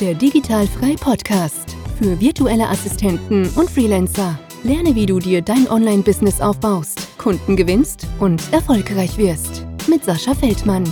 der 0.00 0.14
Digitalfrei 0.14 0.94
Podcast 0.94 1.76
für 1.98 2.20
virtuelle 2.20 2.68
Assistenten 2.68 3.50
und 3.56 3.68
Freelancer. 3.68 4.38
Lerne, 4.62 4.94
wie 4.94 5.06
du 5.06 5.18
dir 5.18 5.42
dein 5.42 5.68
Online-Business 5.68 6.40
aufbaust, 6.40 7.18
Kunden 7.18 7.56
gewinnst 7.56 8.06
und 8.20 8.40
erfolgreich 8.52 9.18
wirst. 9.18 9.66
Mit 9.88 10.04
Sascha 10.04 10.36
Feldmann. 10.36 10.84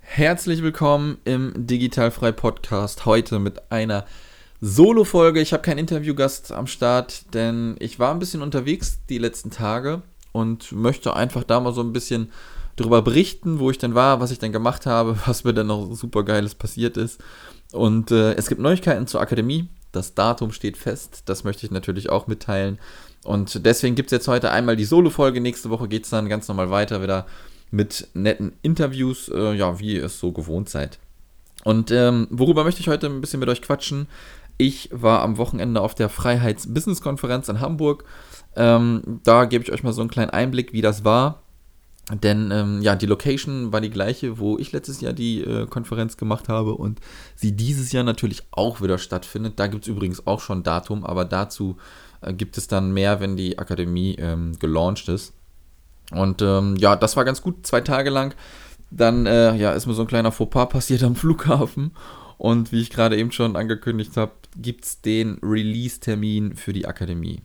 Herzlich 0.00 0.60
willkommen 0.60 1.18
im 1.24 1.52
Digitalfrei 1.54 2.32
Podcast. 2.32 3.06
Heute 3.06 3.38
mit 3.38 3.70
einer 3.70 4.06
Solo-Folge. 4.60 5.40
Ich 5.40 5.52
habe 5.52 5.62
keinen 5.62 5.78
Interviewgast 5.78 6.50
am 6.50 6.66
Start, 6.66 7.32
denn 7.32 7.76
ich 7.78 8.00
war 8.00 8.10
ein 8.10 8.18
bisschen 8.18 8.42
unterwegs 8.42 8.98
die 9.08 9.18
letzten 9.18 9.52
Tage 9.52 10.02
und 10.32 10.72
möchte 10.72 11.14
einfach 11.14 11.44
da 11.44 11.60
mal 11.60 11.72
so 11.72 11.80
ein 11.80 11.92
bisschen 11.92 12.32
darüber 12.76 13.02
berichten, 13.02 13.58
wo 13.58 13.70
ich 13.70 13.78
denn 13.78 13.94
war, 13.94 14.20
was 14.20 14.30
ich 14.30 14.38
denn 14.38 14.52
gemacht 14.52 14.86
habe, 14.86 15.18
was 15.26 15.44
mir 15.44 15.54
denn 15.54 15.66
noch 15.66 15.94
super 15.94 16.24
Geiles 16.24 16.54
passiert 16.54 16.96
ist. 16.96 17.20
Und 17.72 18.10
äh, 18.10 18.34
es 18.34 18.48
gibt 18.48 18.60
Neuigkeiten 18.60 19.06
zur 19.06 19.20
Akademie. 19.20 19.68
Das 19.92 20.14
Datum 20.14 20.52
steht 20.52 20.76
fest. 20.76 21.22
Das 21.26 21.44
möchte 21.44 21.66
ich 21.66 21.72
natürlich 21.72 22.10
auch 22.10 22.26
mitteilen. 22.26 22.78
Und 23.24 23.64
deswegen 23.64 23.94
gibt 23.94 24.08
es 24.08 24.12
jetzt 24.12 24.28
heute 24.28 24.50
einmal 24.50 24.76
die 24.76 24.84
Solo-Folge. 24.84 25.40
Nächste 25.40 25.70
Woche 25.70 25.88
geht 25.88 26.04
es 26.04 26.10
dann 26.10 26.28
ganz 26.28 26.46
normal 26.48 26.70
weiter 26.70 27.02
wieder 27.02 27.26
mit 27.70 28.08
netten 28.14 28.52
Interviews, 28.62 29.28
äh, 29.28 29.54
ja, 29.54 29.78
wie 29.80 29.94
ihr 29.94 30.04
es 30.04 30.20
so 30.20 30.32
gewohnt 30.32 30.68
seid. 30.68 30.98
Und 31.64 31.90
ähm, 31.90 32.28
worüber 32.30 32.64
möchte 32.64 32.80
ich 32.80 32.88
heute 32.88 33.06
ein 33.06 33.20
bisschen 33.20 33.40
mit 33.40 33.48
euch 33.48 33.62
quatschen? 33.62 34.06
Ich 34.58 34.90
war 34.92 35.22
am 35.22 35.38
Wochenende 35.38 35.80
auf 35.80 35.94
der 35.94 36.08
Freiheits-Business-Konferenz 36.08 37.48
in 37.48 37.60
Hamburg. 37.60 38.04
Ähm, 38.54 39.20
da 39.24 39.46
gebe 39.46 39.64
ich 39.64 39.72
euch 39.72 39.82
mal 39.82 39.92
so 39.92 40.02
einen 40.02 40.10
kleinen 40.10 40.30
Einblick, 40.30 40.72
wie 40.72 40.82
das 40.82 41.04
war. 41.04 41.43
Denn 42.12 42.50
ähm, 42.50 42.82
ja, 42.82 42.96
die 42.96 43.06
Location 43.06 43.72
war 43.72 43.80
die 43.80 43.90
gleiche, 43.90 44.38
wo 44.38 44.58
ich 44.58 44.72
letztes 44.72 45.00
Jahr 45.00 45.14
die 45.14 45.40
äh, 45.40 45.66
Konferenz 45.66 46.18
gemacht 46.18 46.48
habe 46.50 46.74
und 46.74 47.00
sie 47.34 47.52
dieses 47.52 47.92
Jahr 47.92 48.04
natürlich 48.04 48.42
auch 48.50 48.82
wieder 48.82 48.98
stattfindet. 48.98 49.54
Da 49.56 49.68
gibt 49.68 49.84
es 49.84 49.88
übrigens 49.88 50.26
auch 50.26 50.40
schon 50.40 50.62
Datum, 50.62 51.04
aber 51.04 51.24
dazu 51.24 51.78
äh, 52.20 52.34
gibt 52.34 52.58
es 52.58 52.68
dann 52.68 52.92
mehr, 52.92 53.20
wenn 53.20 53.36
die 53.36 53.58
Akademie 53.58 54.16
ähm, 54.18 54.52
gelauncht 54.58 55.08
ist. 55.08 55.32
Und 56.10 56.42
ähm, 56.42 56.76
ja, 56.76 56.94
das 56.94 57.16
war 57.16 57.24
ganz 57.24 57.40
gut, 57.40 57.66
zwei 57.66 57.80
Tage 57.80 58.10
lang. 58.10 58.34
Dann 58.90 59.24
äh, 59.24 59.56
ja, 59.56 59.72
ist 59.72 59.86
mir 59.86 59.94
so 59.94 60.02
ein 60.02 60.08
kleiner 60.08 60.30
Fauxpas 60.30 60.68
passiert 60.68 61.02
am 61.02 61.16
Flughafen 61.16 61.92
und 62.36 62.72
wie 62.72 62.80
ich 62.82 62.90
gerade 62.90 63.16
eben 63.16 63.32
schon 63.32 63.56
angekündigt 63.56 64.16
habe, 64.16 64.32
gibt 64.56 64.84
es 64.84 65.00
den 65.00 65.38
Release-Termin 65.42 66.54
für 66.54 66.72
die 66.72 66.86
Akademie. 66.86 67.40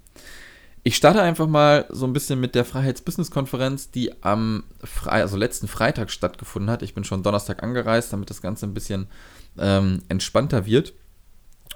Ich 0.90 0.96
starte 0.96 1.22
einfach 1.22 1.46
mal 1.46 1.86
so 1.90 2.08
ein 2.08 2.14
bisschen 2.14 2.40
mit 2.40 2.56
der 2.56 2.66
Freiheits-Business-Konferenz, 2.66 3.92
die 3.92 4.24
am 4.24 4.64
Fre 4.84 5.12
also 5.12 5.38
letzten 5.38 5.68
Freitag 5.68 6.10
stattgefunden 6.10 6.72
hat. 6.72 6.82
Ich 6.82 6.96
bin 6.96 7.04
schon 7.04 7.22
Donnerstag 7.22 7.62
angereist, 7.62 8.12
damit 8.12 8.32
das 8.32 8.42
Ganze 8.42 8.66
ein 8.66 8.74
bisschen 8.74 9.06
ähm, 9.60 10.02
entspannter 10.10 10.66
wird. 10.66 10.94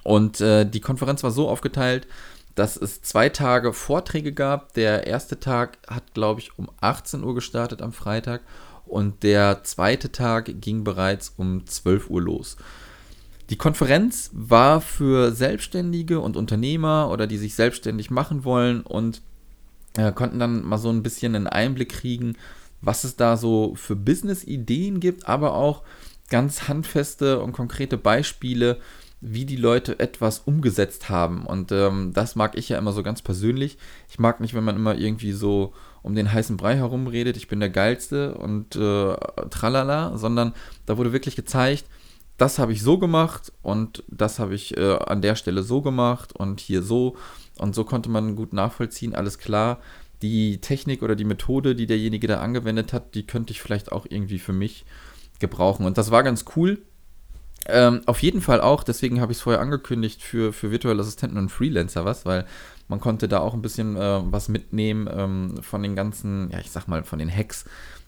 Und 0.02 0.42
äh, 0.42 0.66
die 0.66 0.80
Konferenz 0.80 1.22
war 1.22 1.30
so 1.30 1.48
aufgeteilt, 1.48 2.08
dass 2.56 2.76
es 2.76 3.04
zwei 3.04 3.30
Tage 3.30 3.72
Vorträge 3.72 4.34
gab. 4.34 4.74
Der 4.74 5.06
erste 5.06 5.40
Tag 5.40 5.78
hat, 5.88 6.16
glaube 6.16 6.40
ich, 6.40 6.58
um 6.58 6.72
18 6.82 7.24
Uhr 7.24 7.36
gestartet 7.36 7.84
am 7.84 7.94
Freitag 7.94 8.42
und 8.88 9.22
der 9.22 9.64
zweite 9.64 10.12
Tag 10.12 10.60
ging 10.60 10.84
bereits 10.84 11.36
um 11.38 11.68
12 11.68 12.10
Uhr 12.10 12.24
los. 12.24 12.58
Die 13.50 13.58
Konferenz 13.58 14.30
war 14.34 14.80
für 14.82 15.32
Selbstständige 15.32 16.20
und 16.20 16.38
Unternehmer 16.38 17.10
oder 17.12 17.28
die 17.28 17.38
sich 17.38 17.56
selbstständig 17.56 18.10
machen 18.10 18.46
wollen 18.46 18.82
und 18.82 19.22
äh, 19.98 20.12
konnten 20.12 20.40
dann 20.40 20.64
mal 20.64 20.78
so 20.78 20.90
ein 20.90 21.04
bisschen 21.04 21.36
einen 21.36 21.48
Einblick 21.48 21.90
kriegen, 21.90 22.36
was 22.82 23.04
es 23.04 23.16
da 23.16 23.38
so 23.38 23.76
für 23.76 23.96
Business-Ideen 23.96 25.00
gibt, 25.00 25.28
aber 25.28 25.54
auch 25.54 25.84
ganz 26.30 26.68
handfeste 26.68 27.42
und 27.42 27.54
konkrete 27.54 27.98
Beispiele, 27.98 28.80
wie 29.22 29.46
die 29.46 29.56
Leute 29.56 30.00
etwas 30.00 30.40
umgesetzt 30.40 31.10
haben. 31.10 31.46
Und 31.46 31.72
ähm, 31.72 32.12
das 32.14 32.36
mag 32.36 32.58
ich 32.58 32.70
ja 32.70 32.78
immer 32.78 32.92
so 32.92 33.04
ganz 33.04 33.22
persönlich. 33.22 33.78
Ich 34.10 34.20
mag 34.20 34.42
nicht, 34.42 34.54
wenn 34.54 34.66
man 34.66 34.76
immer 34.76 34.96
irgendwie 34.96 35.32
so 35.32 35.74
um 36.02 36.16
den 36.16 36.32
heißen 36.32 36.58
Brei 36.58 36.76
herumredet, 36.76 37.38
ich 37.38 37.48
bin 37.48 37.62
der 37.62 37.70
Geilste 37.70 38.36
und 38.36 38.76
äh, 38.76 39.16
tralala, 39.50 40.18
sondern 40.18 40.54
da 40.86 40.98
wurde 40.98 41.14
wirklich 41.14 41.38
gezeigt, 41.38 41.86
das 42.38 42.60
habe 42.60 42.74
ich 42.74 42.82
so 42.82 42.98
gemacht 42.98 43.52
und 43.62 44.04
das 44.08 44.40
habe 44.40 44.56
ich 44.56 44.76
äh, 44.78 44.98
an 44.98 45.22
der 45.22 45.36
Stelle 45.36 45.64
so 45.64 45.82
gemacht 45.82 46.36
und 46.36 46.60
hier 46.60 46.82
so. 46.82 47.16
Und 47.58 47.76
so 47.76 47.84
konnte 47.84 48.10
man 48.10 48.36
gut 48.36 48.54
nachvollziehen, 48.54 49.14
alles 49.14 49.38
klar. 49.38 49.80
Die 50.22 50.60
Technik 50.60 51.04
oder 51.04 51.16
die 51.16 51.26
Methode, 51.26 51.76
die 51.76 51.86
derjenige 51.86 52.28
da 52.28 52.40
angewendet 52.40 52.94
hat, 52.94 53.14
die 53.14 53.28
könnte 53.28 53.52
ich 53.52 53.62
vielleicht 53.62 53.92
auch 53.92 54.06
irgendwie 54.10 54.40
für 54.40 54.54
mich 54.54 54.86
gebrauchen. 55.40 55.86
Und 55.86 55.98
das 55.98 56.10
war 56.10 56.24
ganz 56.24 56.46
cool. 56.56 56.82
Ähm, 57.66 58.02
auf 58.08 58.22
jeden 58.22 58.42
Fall 58.42 58.60
auch, 58.60 58.84
deswegen 58.84 59.22
habe 59.22 59.32
ich 59.32 59.38
es 59.38 59.44
vorher 59.44 59.62
angekündigt, 59.62 60.22
für, 60.22 60.52
für 60.52 60.72
virtuelle 60.72 61.02
Assistenten 61.02 61.38
und 61.38 61.50
Freelancer 61.50 62.04
was, 62.04 62.26
weil 62.26 62.46
man 62.90 63.00
konnte 63.00 63.28
da 63.28 63.40
auch 63.40 63.54
ein 63.54 63.62
bisschen 63.62 63.96
äh, 63.96 64.20
was 64.26 64.50
mitnehmen 64.50 65.08
ähm, 65.12 65.60
von 65.62 65.82
den 65.82 65.96
ganzen, 65.96 66.50
ja, 66.52 66.60
ich 66.60 66.72
sag 66.72 66.88
mal, 66.88 67.04
von 67.04 67.20
den 67.20 67.34
Hacks, 67.34 67.66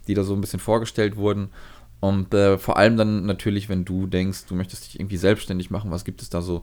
die 0.08 0.14
da 0.14 0.24
so 0.24 0.34
ein 0.34 0.42
bisschen 0.42 0.60
vorgestellt 0.60 1.16
wurden. 1.16 1.50
Und 2.06 2.36
äh, 2.36 2.60
vor 2.60 2.78
allem 2.78 2.98
dann 2.98 3.26
natürlich, 3.26 3.68
wenn 3.68 3.84
du 3.84 4.06
denkst, 4.06 4.46
du 4.48 4.54
möchtest 4.54 4.86
dich 4.86 5.00
irgendwie 5.00 5.18
selbstständig 5.18 5.72
machen, 5.72 5.90
was 5.90 6.06
gibt 6.06 6.22
es 6.22 6.30
da 6.30 6.44
so 6.44 6.62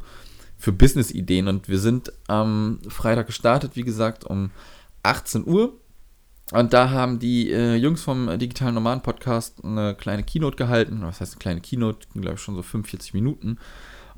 für 0.57 0.71
Business-Ideen? 0.71 1.49
Und 1.49 1.69
wir 1.69 1.81
sind 1.81 2.13
am 2.29 2.79
Freitag 2.87 3.27
gestartet, 3.27 3.73
wie 3.75 3.83
gesagt, 3.83 4.23
um 4.23 4.53
18 5.03 5.45
Uhr. 5.45 5.81
Und 6.53 6.73
da 6.73 6.91
haben 6.91 7.19
die 7.19 7.51
äh, 7.51 7.75
Jungs 7.75 8.05
vom 8.05 8.39
Digitalen 8.39 8.77
Nomaden 8.77 9.03
Podcast 9.03 9.65
eine 9.65 9.97
kleine 9.97 10.23
Keynote 10.23 10.57
gehalten. 10.57 11.01
Was 11.03 11.21
heißt 11.21 11.33
eine 11.33 11.41
kleine 11.41 11.61
Keynote? 11.61 12.07
Glaube 12.13 12.35
ich 12.35 12.41
schon 12.41 12.55
so 12.55 12.63
45 12.63 13.13
Minuten. 13.13 13.59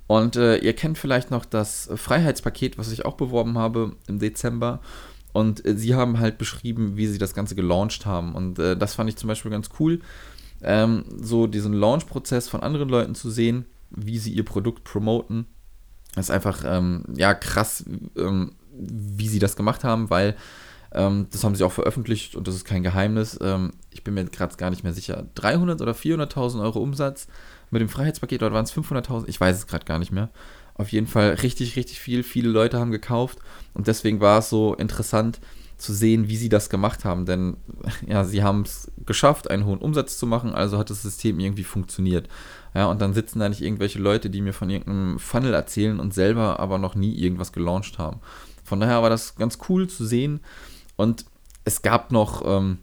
Und 0.07 0.37
äh, 0.37 0.59
ihr 0.59 0.75
kennt 0.75 0.99
vielleicht 0.99 1.31
noch 1.31 1.47
das 1.47 1.89
Freiheitspaket, 1.95 2.77
was 2.77 2.93
ich 2.93 3.07
auch 3.07 3.15
beworben 3.15 3.57
habe 3.57 3.97
im 4.09 4.19
Dezember. 4.19 4.83
Und 5.33 5.65
äh, 5.65 5.75
sie 5.75 5.95
haben 5.95 6.19
halt 6.19 6.37
beschrieben, 6.37 6.99
wie 6.99 7.07
sie 7.07 7.17
das 7.17 7.33
Ganze 7.33 7.55
gelauncht 7.55 8.05
haben. 8.05 8.35
Und 8.35 8.59
äh, 8.59 8.77
das 8.77 8.95
fand 8.95 9.09
ich 9.09 9.17
zum 9.17 9.29
Beispiel 9.29 9.51
ganz 9.51 9.71
cool 9.81 10.01
ähm, 10.65 11.05
so 11.21 11.47
diesen 11.47 11.73
Launch-Prozess 11.73 12.49
von 12.49 12.61
anderen 12.61 12.89
Leuten 12.89 13.15
zu 13.15 13.31
sehen, 13.31 13.67
wie 13.91 14.19
sie 14.19 14.33
ihr 14.33 14.45
Produkt 14.45 14.85
promoten. 14.85 15.47
Das 16.15 16.27
ist 16.27 16.31
einfach, 16.31 16.65
ähm, 16.67 17.05
ja, 17.17 17.35
krass, 17.35 17.85
ähm, 18.17 18.53
wie 18.73 19.29
sie 19.29 19.39
das 19.39 19.57
gemacht 19.57 19.85
haben, 19.85 20.11
weil 20.11 20.37
ähm, 20.93 21.27
das 21.31 21.43
haben 21.45 21.57
sie 21.57 21.65
auch 21.65 21.73
veröffentlicht 21.73 22.37
und 22.37 22.47
das 22.47 22.55
ist 22.55 22.65
kein 22.65 22.83
Geheimnis. 22.83 23.39
Ähm, 23.43 23.73
ich 23.91 24.05
bin 24.05 24.15
mir 24.15 24.25
gerade 24.25 24.57
gar 24.57 24.71
nicht 24.71 24.85
mehr 24.85 24.93
sicher. 24.93 25.27
300 25.35 25.81
oder 25.81 25.93
400.000 25.93 26.63
Euro 26.63 26.81
Umsatz 26.81 27.27
mit 27.71 27.83
dem 27.83 27.89
Freiheitspaket 27.89 28.43
oder 28.43 28.53
waren 28.53 28.65
es 28.65 28.73
500.000? 28.73 29.25
Ich 29.27 29.41
weiß 29.41 29.57
es 29.57 29.67
gerade 29.67 29.85
gar 29.85 29.99
nicht 29.99 30.13
mehr. 30.13 30.31
Auf 30.75 30.91
jeden 30.91 31.07
Fall 31.07 31.31
richtig, 31.35 31.77
richtig 31.77 32.01
viel. 32.01 32.23
Viele 32.23 32.49
Leute 32.49 32.79
haben 32.79 32.91
gekauft 32.91 33.39
und 33.75 33.87
deswegen 33.87 34.21
war 34.21 34.39
es 34.39 34.51
so 34.51 34.75
interessant, 34.75 35.41
zu 35.77 35.93
sehen, 35.93 36.29
wie 36.29 36.37
sie 36.37 36.49
das 36.49 36.71
gemacht 36.71 37.05
haben. 37.05 37.27
Denn 37.27 37.57
ja, 38.07 38.25
sie 38.25 38.43
haben 38.43 38.63
es 38.63 38.91
geschafft, 39.07 39.51
einen 39.51 39.67
hohen 39.67 39.79
Umsatz 39.79 40.19
zu 40.19 40.27
machen, 40.27 40.55
also 40.55 40.79
hat 40.79 40.91
das 40.91 41.03
System 41.03 41.41
irgendwie 41.41 41.65
funktioniert. 41.65 42.29
Ja, 42.75 42.87
und 42.87 43.01
dann 43.01 43.15
sitzen 43.15 43.39
da 43.39 43.49
nicht 43.49 43.61
irgendwelche 43.61 43.99
Leute, 43.99 44.31
die 44.31 44.41
mir 44.41 44.53
von 44.53 44.71
irgendeinem 44.71 45.19
Funnel 45.19 45.55
erzählen 45.55 46.01
und 46.01 46.15
selber 46.15 46.59
aber 46.61 46.79
noch 46.79 46.95
nie 46.95 47.15
irgendwas 47.17 47.53
gelauncht 47.53 47.99
haben. 47.99 48.21
Von 48.65 48.81
daher 48.81 49.03
war 49.03 49.11
das 49.11 49.37
ganz 49.37 49.59
cool 49.69 49.89
zu 49.89 50.05
sehen. 50.05 50.41
Und 50.97 51.27
es 51.65 51.83
gab 51.83 52.13
noch 52.13 52.43
ähm, 52.45 52.79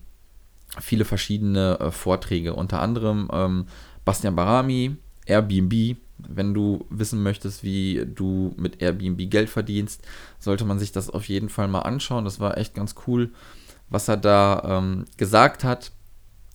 viele 0.80 1.06
verschiedene 1.06 1.80
äh, 1.80 1.92
Vorträge, 1.92 2.54
unter 2.54 2.82
anderem 2.82 3.30
ähm, 3.34 3.66
Bastian 4.06 4.36
Barami, 4.36 4.96
Airbnb, 5.26 5.98
wenn 6.28 6.54
du 6.54 6.86
wissen 6.90 7.24
möchtest, 7.24 7.64
wie 7.64 8.06
du 8.06 8.54
mit 8.58 8.82
Airbnb 8.82 9.30
Geld 9.30 9.50
verdienst, 9.50 10.02
sollte 10.40 10.66
man 10.66 10.80
sich 10.80 10.92
das 10.92 11.10
auf 11.10 11.28
jeden 11.28 11.50
Fall 11.50 11.68
mal 11.68 11.82
anschauen. 11.82 12.26
Das 12.26 12.40
war 12.40 12.58
echt 12.58 12.76
ganz 12.76 12.96
cool, 13.08 13.32
was 13.90 14.08
er 14.08 14.18
da 14.18 14.62
ähm, 14.66 15.06
gesagt 15.18 15.64
hat. 15.64 15.92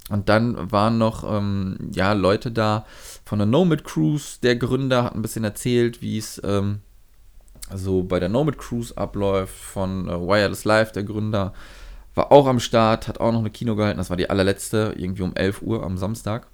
Und 0.09 0.29
dann 0.29 0.71
waren 0.71 0.99
noch 0.99 1.25
ähm, 1.29 1.91
ja, 1.93 2.13
Leute 2.13 2.53
da 2.53 2.87
von 3.25 3.39
der 3.39 3.47
Nomad 3.47 3.85
Cruise. 3.85 4.39
Der 4.43 4.57
Gründer 4.57 5.05
hat 5.05 5.15
ein 5.15 5.23
bisschen 5.23 5.45
erzählt, 5.45 6.01
wie 6.01 6.19
es 6.19 6.41
ähm, 6.45 6.81
so 7.75 8.05
bei 8.05 8.21
der 8.21 8.29
Nomad 8.29 8.59
Cruise 8.59 8.97
abläuft. 8.97 9.57
Von 9.57 10.09
äh, 10.09 10.13
Wireless 10.13 10.65
Life, 10.65 10.93
der 10.93 11.03
Gründer, 11.03 11.53
war 12.15 12.31
auch 12.31 12.47
am 12.47 12.61
Start, 12.61 13.09
hat 13.09 13.21
auch 13.21 13.33
noch 13.33 13.41
eine 13.41 13.51
Kino 13.51 13.75
gehalten. 13.75 13.99
Das 13.99 14.11
war 14.11 14.17
die 14.17 14.31
allerletzte, 14.31 14.95
irgendwie 14.97 15.23
um 15.23 15.35
11 15.35 15.63
Uhr 15.63 15.83
am 15.83 15.99
Samstag. 15.99 16.47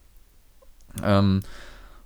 Ähm, 1.02 1.40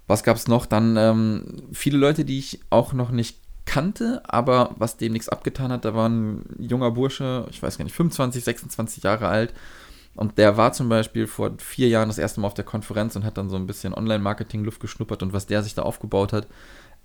was 0.06 0.22
gab 0.22 0.36
es 0.36 0.48
noch? 0.48 0.66
Dann 0.66 0.96
ähm, 0.96 1.44
viele 1.72 1.98
Leute, 1.98 2.24
die 2.24 2.38
ich 2.38 2.60
auch 2.70 2.92
noch 2.92 3.10
nicht 3.10 3.38
kannte, 3.64 4.22
aber 4.28 4.74
was 4.78 4.96
dem 4.96 5.12
nichts 5.12 5.28
abgetan 5.28 5.72
hat, 5.72 5.84
da 5.84 5.94
war 5.94 6.08
ein 6.08 6.44
junger 6.58 6.92
Bursche, 6.92 7.46
ich 7.50 7.62
weiß 7.62 7.78
gar 7.78 7.84
nicht, 7.84 7.96
25, 7.96 8.44
26 8.44 9.02
Jahre 9.02 9.28
alt. 9.28 9.52
Und 10.14 10.38
der 10.38 10.56
war 10.56 10.72
zum 10.72 10.88
Beispiel 10.88 11.26
vor 11.26 11.52
vier 11.58 11.88
Jahren 11.88 12.08
das 12.08 12.16
erste 12.16 12.40
Mal 12.40 12.46
auf 12.46 12.54
der 12.54 12.64
Konferenz 12.64 13.16
und 13.16 13.24
hat 13.24 13.36
dann 13.36 13.50
so 13.50 13.56
ein 13.56 13.66
bisschen 13.66 13.92
Online-Marketing-Luft 13.92 14.80
geschnuppert 14.80 15.22
und 15.22 15.34
was 15.34 15.46
der 15.46 15.62
sich 15.62 15.74
da 15.74 15.82
aufgebaut 15.82 16.32
hat. 16.32 16.46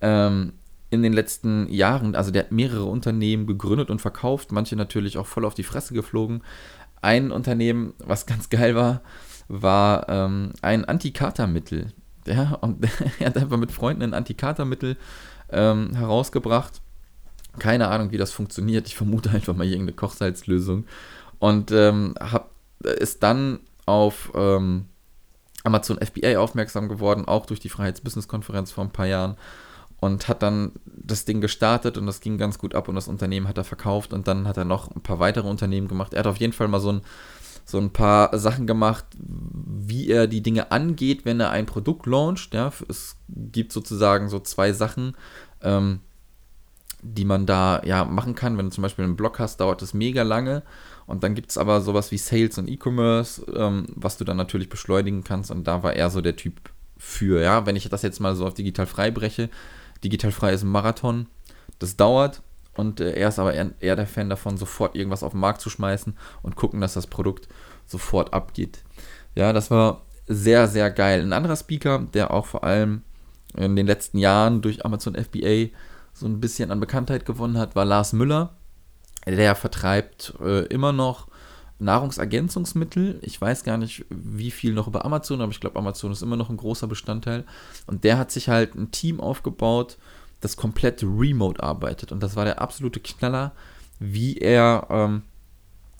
Ähm, 0.00 0.54
in 0.88 1.02
den 1.02 1.12
letzten 1.12 1.68
Jahren, 1.70 2.14
also 2.14 2.30
der 2.30 2.44
hat 2.44 2.52
mehrere 2.52 2.84
Unternehmen 2.84 3.46
gegründet 3.46 3.90
und 3.90 4.00
verkauft, 4.00 4.52
manche 4.52 4.76
natürlich 4.76 5.18
auch 5.18 5.26
voll 5.26 5.44
auf 5.44 5.54
die 5.54 5.62
Fresse 5.62 5.94
geflogen. 5.94 6.42
Ein 7.02 7.32
Unternehmen, 7.32 7.92
was 7.98 8.26
ganz 8.26 8.48
geil 8.48 8.74
war, 8.74 9.02
war 9.48 10.08
ähm, 10.08 10.52
ein 10.62 10.84
Antikatermittel. 10.84 11.92
Ja, 12.26 12.58
und 12.60 12.84
er 13.18 13.26
hat 13.26 13.36
einfach 13.36 13.56
mit 13.56 13.72
Freunden 13.72 14.02
ein 14.02 14.14
Antikatermittel 14.14 14.96
ähm, 15.50 15.94
herausgebracht. 15.94 16.80
Keine 17.58 17.88
Ahnung, 17.88 18.12
wie 18.12 18.18
das 18.18 18.32
funktioniert. 18.32 18.86
Ich 18.86 18.96
vermute 18.96 19.30
einfach 19.30 19.54
mal 19.54 19.66
irgendeine 19.66 19.96
Kochsalzlösung. 19.96 20.86
Und 21.38 21.70
ähm, 21.72 22.14
hab, 22.18 22.50
ist 22.80 23.22
dann 23.22 23.60
auf 23.84 24.32
ähm, 24.34 24.86
Amazon 25.64 25.98
FBA 25.98 26.38
aufmerksam 26.38 26.88
geworden, 26.88 27.26
auch 27.26 27.46
durch 27.46 27.60
die 27.60 27.68
Freiheitsbusiness-Konferenz 27.68 28.72
vor 28.72 28.84
ein 28.84 28.90
paar 28.92 29.06
Jahren. 29.06 29.36
Und 30.00 30.26
hat 30.26 30.42
dann 30.42 30.72
das 30.84 31.24
Ding 31.26 31.40
gestartet 31.40 31.96
und 31.96 32.06
das 32.06 32.20
ging 32.20 32.36
ganz 32.36 32.58
gut 32.58 32.74
ab 32.74 32.88
und 32.88 32.96
das 32.96 33.06
Unternehmen 33.06 33.46
hat 33.46 33.58
er 33.58 33.62
verkauft 33.62 34.12
und 34.12 34.26
dann 34.26 34.48
hat 34.48 34.56
er 34.56 34.64
noch 34.64 34.90
ein 34.90 35.00
paar 35.00 35.20
weitere 35.20 35.46
Unternehmen 35.46 35.86
gemacht. 35.86 36.12
Er 36.12 36.20
hat 36.20 36.26
auf 36.26 36.38
jeden 36.38 36.52
Fall 36.52 36.66
mal 36.66 36.80
so 36.80 36.90
ein 36.90 37.02
so 37.64 37.78
ein 37.78 37.92
paar 37.92 38.36
Sachen 38.38 38.66
gemacht, 38.66 39.04
wie 39.18 40.08
er 40.08 40.26
die 40.26 40.42
Dinge 40.42 40.70
angeht, 40.70 41.24
wenn 41.24 41.40
er 41.40 41.50
ein 41.50 41.66
Produkt 41.66 42.06
launcht. 42.06 42.54
Ja, 42.54 42.72
es 42.88 43.16
gibt 43.28 43.72
sozusagen 43.72 44.28
so 44.28 44.40
zwei 44.40 44.72
Sachen, 44.72 45.16
ähm, 45.62 46.00
die 47.02 47.24
man 47.24 47.46
da 47.46 47.82
ja 47.84 48.04
machen 48.04 48.34
kann. 48.34 48.58
Wenn 48.58 48.66
du 48.66 48.72
zum 48.72 48.82
Beispiel 48.82 49.04
einen 49.04 49.16
Blog 49.16 49.38
hast, 49.38 49.60
dauert 49.60 49.82
das 49.82 49.94
mega 49.94 50.22
lange. 50.22 50.62
Und 51.06 51.24
dann 51.24 51.34
gibt 51.34 51.50
es 51.50 51.58
aber 51.58 51.80
sowas 51.80 52.12
wie 52.12 52.18
Sales 52.18 52.58
und 52.58 52.68
E-Commerce, 52.68 53.44
ähm, 53.54 53.86
was 53.94 54.16
du 54.16 54.24
dann 54.24 54.36
natürlich 54.36 54.68
beschleunigen 54.68 55.24
kannst. 55.24 55.50
Und 55.50 55.64
da 55.64 55.82
war 55.82 55.94
er 55.94 56.10
so 56.10 56.20
der 56.20 56.36
Typ 56.36 56.70
für. 56.96 57.42
Ja, 57.42 57.66
wenn 57.66 57.76
ich 57.76 57.88
das 57.88 58.02
jetzt 58.02 58.20
mal 58.20 58.36
so 58.36 58.46
auf 58.46 58.54
digital 58.54 58.86
frei 58.86 59.10
breche, 59.10 59.50
digital 60.04 60.32
frei 60.32 60.52
ist 60.52 60.62
ein 60.62 60.70
Marathon. 60.70 61.26
Das 61.78 61.96
dauert. 61.96 62.42
Und 62.74 63.00
äh, 63.00 63.12
er 63.12 63.28
ist 63.28 63.38
aber 63.38 63.54
eher, 63.54 63.70
eher, 63.80 63.96
der 63.96 64.06
Fan 64.06 64.30
davon, 64.30 64.56
sofort 64.56 64.94
irgendwas 64.94 65.22
auf 65.22 65.32
den 65.32 65.40
Markt 65.40 65.60
zu 65.60 65.70
schmeißen 65.70 66.16
und 66.42 66.56
gucken, 66.56 66.80
dass 66.80 66.94
das 66.94 67.06
Produkt 67.06 67.48
sofort 67.86 68.32
abgeht. 68.32 68.82
Ja, 69.34 69.52
das 69.52 69.70
war 69.70 70.02
sehr, 70.26 70.68
sehr 70.68 70.90
geil. 70.90 71.20
Ein 71.20 71.32
anderer 71.32 71.56
Speaker, 71.56 71.98
der 71.98 72.30
auch 72.30 72.46
vor 72.46 72.64
allem 72.64 73.02
in 73.56 73.76
den 73.76 73.86
letzten 73.86 74.18
Jahren 74.18 74.62
durch 74.62 74.84
Amazon 74.84 75.14
FBA 75.14 75.68
so 76.14 76.26
ein 76.26 76.40
bisschen 76.40 76.70
an 76.70 76.80
Bekanntheit 76.80 77.26
gewonnen 77.26 77.58
hat, 77.58 77.76
war 77.76 77.84
Lars 77.84 78.12
Müller. 78.12 78.56
Der 79.26 79.54
vertreibt 79.54 80.34
äh, 80.40 80.64
immer 80.66 80.92
noch 80.92 81.28
Nahrungsergänzungsmittel. 81.78 83.18
Ich 83.22 83.40
weiß 83.40 83.64
gar 83.64 83.76
nicht, 83.76 84.04
wie 84.08 84.50
viel 84.50 84.72
noch 84.72 84.88
über 84.88 85.04
Amazon, 85.04 85.40
aber 85.40 85.52
ich 85.52 85.60
glaube, 85.60 85.78
Amazon 85.78 86.12
ist 86.12 86.22
immer 86.22 86.36
noch 86.36 86.50
ein 86.50 86.56
großer 86.56 86.86
Bestandteil. 86.86 87.44
Und 87.86 88.04
der 88.04 88.18
hat 88.18 88.30
sich 88.30 88.48
halt 88.48 88.74
ein 88.74 88.90
Team 88.90 89.20
aufgebaut, 89.20 89.98
das 90.42 90.56
komplett 90.56 91.02
remote 91.02 91.62
arbeitet. 91.62 92.12
Und 92.12 92.22
das 92.22 92.36
war 92.36 92.44
der 92.44 92.60
absolute 92.60 93.00
Knaller, 93.00 93.52
wie 93.98 94.36
er, 94.36 94.88
ähm, 94.90 95.22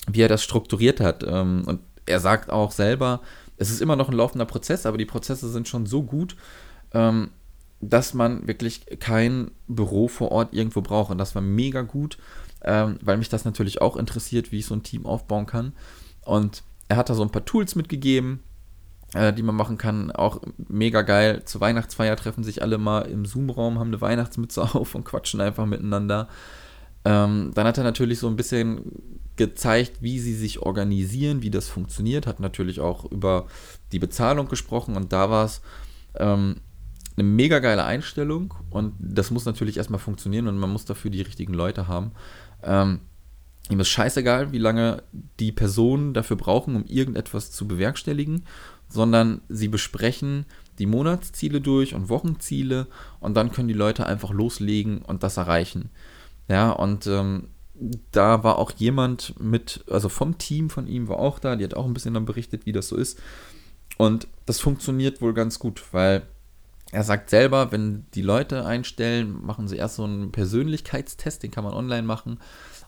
wie 0.07 0.21
er 0.21 0.29
das 0.29 0.43
strukturiert 0.43 1.01
hat. 1.01 1.25
Ähm, 1.27 1.63
und 1.65 1.81
er 2.05 2.21
sagt 2.21 2.51
auch 2.51 2.73
selber, 2.73 3.23
es 3.57 3.71
ist 3.71 3.81
immer 3.81 3.97
noch 3.97 4.09
ein 4.09 4.17
laufender 4.17 4.45
Prozess, 4.45 4.85
aber 4.85 4.99
die 4.99 5.07
Prozesse 5.07 5.49
sind 5.49 5.69
schon 5.69 5.87
so 5.87 6.03
gut, 6.03 6.37
ähm, 6.93 7.31
dass 7.81 8.15
man 8.15 8.47
wirklich 8.47 8.85
kein 8.99 9.53
Büro 9.69 10.09
vor 10.09 10.33
Ort 10.33 10.53
irgendwo 10.53 10.83
braucht. 10.83 11.13
Und 11.13 11.19
das 11.19 11.37
war 11.37 11.43
mega 11.43 11.83
gut, 11.83 12.19
ähm, 12.65 12.99
weil 13.01 13.19
mich 13.19 13.29
das 13.29 13.45
natürlich 13.45 13.81
auch 13.81 13.97
interessiert, 13.97 14.51
wie 14.51 14.59
ich 14.59 14.67
so 14.67 14.75
ein 14.75 14.83
Team 14.83 15.07
aufbauen 15.07 15.47
kann. 15.47 15.73
Und 16.25 16.65
er 16.89 16.97
hat 16.97 17.11
da 17.11 17.15
so 17.15 17.23
ein 17.23 17.31
paar 17.31 17.45
Tools 17.45 17.77
mitgegeben, 17.77 18.41
äh, 19.15 19.33
die 19.33 19.43
man 19.43 19.55
machen 19.55 19.79
kann. 19.79 20.11
Auch 20.11 20.41
mega 20.69 21.03
geil. 21.03 21.43
Zur 21.45 21.61
Weihnachtsfeier 21.61 22.17
treffen 22.17 22.45
sich 22.45 22.63
alle 22.63 22.79
mal 22.79 23.03
im 23.03 23.25
Zoom-Raum, 23.25 23.79
haben 23.79 23.89
eine 23.89 24.01
Weihnachtsmütze 24.01 24.63
auf 24.75 24.95
und 24.95 25.05
quatschen 25.05 25.41
einfach 25.41 25.67
miteinander. 25.67 26.29
Ähm, 27.05 27.51
dann 27.55 27.67
hat 27.67 27.79
er 27.79 27.85
natürlich 27.85 28.19
so 28.19 28.29
ein 28.29 28.37
bisschen 28.37 28.93
gezeigt, 29.37 30.03
wie 30.03 30.19
sie 30.19 30.35
sich 30.35 30.61
organisieren, 30.61 31.43
wie 31.43 31.51
das 31.51 31.69
funktioniert. 31.69 32.27
Hat 32.27 32.41
natürlich 32.41 32.81
auch 32.81 33.05
über 33.11 33.47
die 33.93 33.99
Bezahlung 33.99 34.49
gesprochen 34.49 34.97
und 34.97 35.13
da 35.13 35.31
war 35.31 35.45
es 35.45 35.63
ähm, 36.15 36.57
eine 37.17 37.25
mega 37.25 37.59
geile 37.59 37.85
Einstellung 37.85 38.55
und 38.71 38.95
das 38.99 39.31
muss 39.31 39.45
natürlich 39.45 39.77
erstmal 39.77 40.01
funktionieren 40.01 40.49
und 40.49 40.59
man 40.59 40.71
muss 40.71 40.85
dafür 40.85 41.11
die 41.11 41.23
richtigen 41.23 41.55
Leute 41.55 41.89
haben. 41.89 42.13
Ähm, 42.63 43.01
ihm 43.69 43.81
ist 43.81 43.89
scheißegal, 43.89 44.53
wie 44.53 44.59
lange 44.59 45.03
die 45.41 45.53
Personen 45.53 46.15
dafür 46.15 46.37
brauchen, 46.37 46.77
um 46.77 46.85
irgendetwas 46.85 47.51
zu 47.51 47.67
bewerkstelligen 47.67 48.45
sondern 48.93 49.41
sie 49.49 49.69
besprechen 49.69 50.47
die 50.79 50.87
Monatsziele 50.87 51.61
durch 51.61 51.95
und 51.95 52.09
Wochenziele 52.09 52.87
und 53.21 53.37
dann 53.37 53.53
können 53.53 53.69
die 53.69 53.75
Leute 53.75 54.07
einfach 54.07 54.31
loslegen 54.31 55.03
und 55.03 55.23
das 55.23 55.37
erreichen. 55.37 55.91
Ja, 56.49 56.71
und 56.71 57.07
ähm, 57.07 57.49
da 58.11 58.45
war 58.45 58.59
auch 58.59 58.73
jemand 58.73 59.35
mit, 59.41 59.85
also 59.91 60.09
vom 60.09 60.39
Team 60.39 60.71
von 60.71 60.87
ihm 60.87 61.09
war 61.09 61.19
auch 61.19 61.39
da, 61.39 61.57
die 61.57 61.65
hat 61.65 61.75
auch 61.75 61.87
ein 61.87 61.95
bisschen 61.95 62.15
dann 62.15 62.25
berichtet, 62.25 62.67
wie 62.67 62.73
das 62.73 62.89
so 62.89 62.97
ist. 62.97 63.21
Und 63.99 64.29
das 64.47 64.61
funktioniert 64.61 65.21
wohl 65.21 65.35
ganz 65.35 65.59
gut, 65.59 65.83
weil 65.93 66.23
er 66.91 67.05
sagt 67.05 67.31
selber, 67.31 67.73
wenn 67.73 68.07
die 68.15 68.23
Leute 68.23 68.67
einstellen, 68.67 69.45
machen 69.45 69.69
sie 69.69 69.77
erst 69.77 69.97
so 69.97 70.05
einen 70.05 70.31
Persönlichkeitstest, 70.33 71.43
den 71.43 71.51
kann 71.51 71.65
man 71.65 71.75
online 71.75 72.03
machen. 72.03 72.39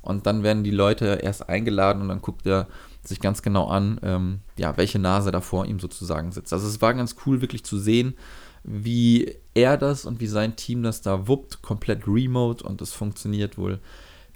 Und 0.03 0.27
dann 0.27 0.43
werden 0.43 0.65
die 0.65 0.71
Leute 0.71 1.21
erst 1.23 1.49
eingeladen 1.49 2.03
und 2.03 2.09
dann 2.09 2.21
guckt 2.21 2.47
er 2.47 2.69
sich 3.09 3.21
ganz 3.21 3.43
genau 3.43 3.69
an, 3.69 4.01
ähm, 4.03 4.41
ja, 4.57 4.77
welche 4.77 4.99
Nase 4.99 5.31
da 5.31 5.41
vor 5.41 5.67
ihm 5.67 5.81
sozusagen 5.81 6.33
sitzt. 6.33 6.53
Also 6.53 6.67
es 6.67 6.81
war 6.81 6.95
ganz 6.95 7.17
cool, 7.27 7.41
wirklich 7.41 7.65
zu 7.65 7.79
sehen, 7.79 8.15
wie 8.63 9.37
er 9.53 9.77
das 9.77 10.05
und 10.07 10.21
wie 10.21 10.27
sein 10.27 10.57
Team 10.57 10.83
das 10.83 11.03
da 11.03 11.29
wuppt, 11.29 11.63
komplett 11.63 12.07
remote 12.07 12.65
und 12.65 12.81
es 12.81 12.93
funktioniert 12.93 13.59
wohl 13.59 13.79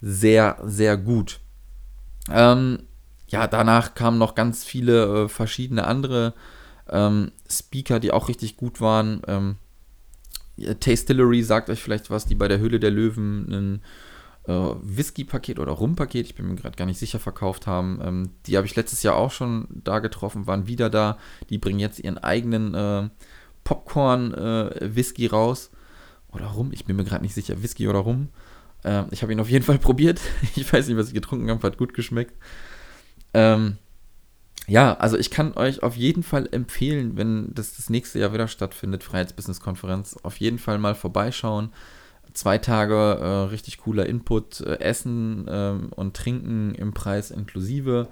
sehr, 0.00 0.58
sehr 0.64 0.96
gut. 0.96 1.40
Ähm, 2.30 2.80
ja, 3.28 3.46
danach 3.46 3.94
kamen 3.94 4.18
noch 4.18 4.34
ganz 4.34 4.64
viele 4.64 5.24
äh, 5.24 5.28
verschiedene 5.28 5.86
andere 5.86 6.34
ähm, 6.88 7.32
Speaker, 7.48 8.00
die 8.00 8.12
auch 8.12 8.28
richtig 8.28 8.56
gut 8.56 8.80
waren. 8.80 9.22
Ähm, 9.26 9.56
Tastillery 10.80 11.42
sagt 11.42 11.70
euch 11.70 11.82
vielleicht 11.82 12.10
was, 12.10 12.26
die 12.26 12.34
bei 12.34 12.48
der 12.48 12.58
Höhle 12.58 12.80
der 12.80 12.90
Löwen 12.90 13.46
einen 13.46 13.82
äh, 14.48 14.74
Whisky-Paket 14.80 15.58
oder 15.58 15.72
Rum-Paket, 15.72 16.26
ich 16.26 16.34
bin 16.34 16.48
mir 16.48 16.56
gerade 16.56 16.76
gar 16.76 16.86
nicht 16.86 16.98
sicher, 16.98 17.18
verkauft 17.18 17.66
haben. 17.66 18.00
Ähm, 18.02 18.30
die 18.46 18.56
habe 18.56 18.66
ich 18.66 18.74
letztes 18.74 19.02
Jahr 19.02 19.16
auch 19.16 19.30
schon 19.30 19.68
da 19.70 19.98
getroffen, 19.98 20.46
waren 20.46 20.66
wieder 20.66 20.88
da. 20.88 21.18
Die 21.50 21.58
bringen 21.58 21.78
jetzt 21.78 22.00
ihren 22.00 22.18
eigenen 22.18 22.74
äh, 22.74 23.08
Popcorn-Whisky 23.64 25.26
äh, 25.26 25.30
raus. 25.30 25.70
Oder 26.32 26.46
Rum, 26.46 26.70
ich 26.72 26.86
bin 26.86 26.96
mir 26.96 27.04
gerade 27.04 27.22
nicht 27.22 27.34
sicher, 27.34 27.62
Whisky 27.62 27.88
oder 27.88 28.00
Rum. 28.00 28.28
Äh, 28.84 29.04
ich 29.10 29.22
habe 29.22 29.32
ihn 29.32 29.40
auf 29.40 29.50
jeden 29.50 29.64
Fall 29.64 29.78
probiert. 29.78 30.20
ich 30.56 30.72
weiß 30.72 30.88
nicht, 30.88 30.96
was 30.96 31.08
ich 31.08 31.14
getrunken 31.14 31.50
habe, 31.50 31.62
hat 31.66 31.76
gut 31.76 31.92
geschmeckt. 31.92 32.34
Ähm, 33.34 33.76
ja, 34.66 34.94
also 34.94 35.18
ich 35.18 35.30
kann 35.30 35.54
euch 35.54 35.82
auf 35.82 35.96
jeden 35.96 36.22
Fall 36.22 36.48
empfehlen, 36.50 37.16
wenn 37.16 37.54
das 37.54 37.76
das 37.76 37.90
nächste 37.90 38.18
Jahr 38.18 38.32
wieder 38.32 38.48
stattfindet, 38.48 39.04
Freiheitsbusiness-Konferenz, 39.04 40.16
auf 40.22 40.38
jeden 40.38 40.58
Fall 40.58 40.78
mal 40.78 40.94
vorbeischauen 40.94 41.70
zwei 42.38 42.58
Tage 42.58 42.94
äh, 42.94 43.50
richtig 43.50 43.78
cooler 43.78 44.06
Input, 44.06 44.60
äh, 44.60 44.78
Essen 44.78 45.46
ähm, 45.50 45.88
und 45.96 46.16
Trinken 46.16 46.74
im 46.76 46.94
Preis 46.94 47.32
inklusive. 47.32 48.06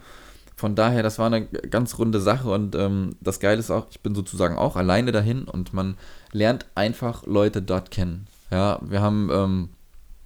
Von 0.57 0.75
daher, 0.75 1.03
das 1.05 1.19
war 1.19 1.27
eine 1.27 1.47
ganz 1.47 1.99
runde 1.99 2.21
Sache 2.21 2.51
und 2.51 2.75
ähm, 2.75 3.15
das 3.21 3.39
Geile 3.39 3.61
ist 3.61 3.71
auch, 3.71 3.87
ich 3.91 4.01
bin 4.01 4.15
sozusagen 4.17 4.57
auch 4.57 4.75
alleine 4.75 5.13
dahin 5.13 5.45
und 5.45 5.73
man 5.73 5.97
lernt 6.33 6.67
einfach 6.75 7.25
Leute 7.27 7.63
dort 7.63 7.93
kennen. 7.93 8.27
Ja, 8.51 8.81
wir 8.83 9.01
haben, 9.01 9.31
ähm, 9.33 9.69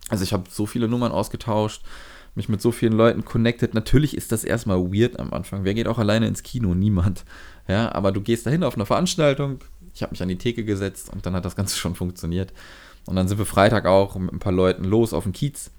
also 0.09 0.25
ich 0.25 0.33
habe 0.33 0.45
so 0.49 0.64
viele 0.64 0.88
Nummern 0.88 1.12
ausgetauscht, 1.12 1.83
mich 2.37 2.49
mit 2.49 2.62
so 2.62 2.73
vielen 2.73 2.95
Leuten 2.95 3.25
connected. 3.25 3.75
Natürlich 3.75 4.16
ist 4.16 4.33
das 4.33 4.45
erstmal 4.45 4.78
weird 4.78 5.19
am 5.19 5.35
Anfang. 5.35 5.64
Wer 5.64 5.75
geht 5.75 5.88
auch 5.88 5.99
alleine 5.99 6.26
ins 6.26 6.42
Kino? 6.42 6.75
Niemand. 6.75 7.25
Ja, 7.69 7.92
aber 7.92 8.12
du 8.12 8.23
gehst 8.23 8.47
dahin 8.47 8.64
auf 8.64 8.76
eine 8.76 8.87
Veranstaltung. 8.87 9.59
Ich 9.92 10.02
habe 10.02 10.12
mich 10.12 10.23
an 10.23 10.28
die 10.28 10.38
Theke 10.38 10.64
gesetzt 10.64 11.11
und 11.12 11.26
dann 11.26 11.35
hat 11.35 11.45
das 11.45 11.57
Ganze 11.57 11.76
schon 11.78 11.95
funktioniert. 11.95 12.54
Und 13.07 13.16
dann 13.16 13.28
sind 13.28 13.38
wir 13.38 13.47
Freitag 13.47 13.87
auch 13.87 14.16
mit 14.16 14.33
ein 14.33 14.38
paar 14.38 14.52
Leuten 14.52 14.85
los 14.85 15.12
auf 15.12 15.25
den 15.25 15.33
Kiez. 15.33 15.71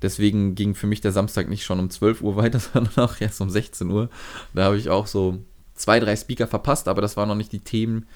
Deswegen 0.00 0.54
ging 0.54 0.74
für 0.74 0.86
mich 0.86 1.00
der 1.00 1.12
Samstag 1.12 1.48
nicht 1.48 1.64
schon 1.64 1.80
um 1.80 1.90
12 1.90 2.22
Uhr 2.22 2.36
weiter, 2.36 2.60
sondern 2.72 3.04
auch 3.04 3.20
erst 3.20 3.40
um 3.40 3.50
16 3.50 3.90
Uhr. 3.90 4.08
Da 4.54 4.64
habe 4.64 4.78
ich 4.78 4.90
auch 4.90 5.06
so 5.06 5.38
zwei, 5.74 6.00
drei 6.00 6.16
Speaker 6.16 6.46
verpasst, 6.46 6.88
aber 6.88 7.02
das 7.02 7.16
waren 7.16 7.28
noch 7.28 7.34
nicht 7.34 7.52
die 7.52 7.60
Themen, 7.60 8.06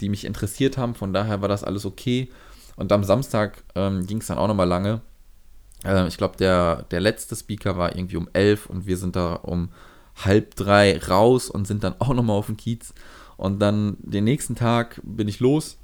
die 0.00 0.08
mich 0.08 0.24
interessiert 0.24 0.78
haben. 0.78 0.94
Von 0.94 1.12
daher 1.12 1.42
war 1.42 1.48
das 1.48 1.64
alles 1.64 1.84
okay. 1.84 2.28
Und 2.76 2.92
am 2.92 3.04
Samstag 3.04 3.62
ähm, 3.74 4.06
ging 4.06 4.18
es 4.18 4.26
dann 4.26 4.38
auch 4.38 4.48
nochmal 4.48 4.68
lange. 4.68 5.00
Äh, 5.84 6.08
ich 6.08 6.16
glaube, 6.16 6.36
der, 6.36 6.84
der 6.90 7.00
letzte 7.00 7.36
Speaker 7.36 7.76
war 7.76 7.94
irgendwie 7.94 8.16
um 8.16 8.28
11 8.32 8.66
und 8.66 8.86
wir 8.86 8.96
sind 8.96 9.16
da 9.16 9.34
um 9.34 9.70
halb 10.24 10.54
drei 10.54 10.98
raus 10.98 11.50
und 11.50 11.66
sind 11.66 11.84
dann 11.84 11.94
auch 11.98 12.14
nochmal 12.14 12.36
auf 12.36 12.46
den 12.46 12.56
Kiez. 12.56 12.94
Und 13.36 13.60
dann 13.60 13.96
den 14.00 14.24
nächsten 14.24 14.54
Tag 14.54 15.00
bin 15.02 15.28
ich 15.28 15.40
los 15.40 15.78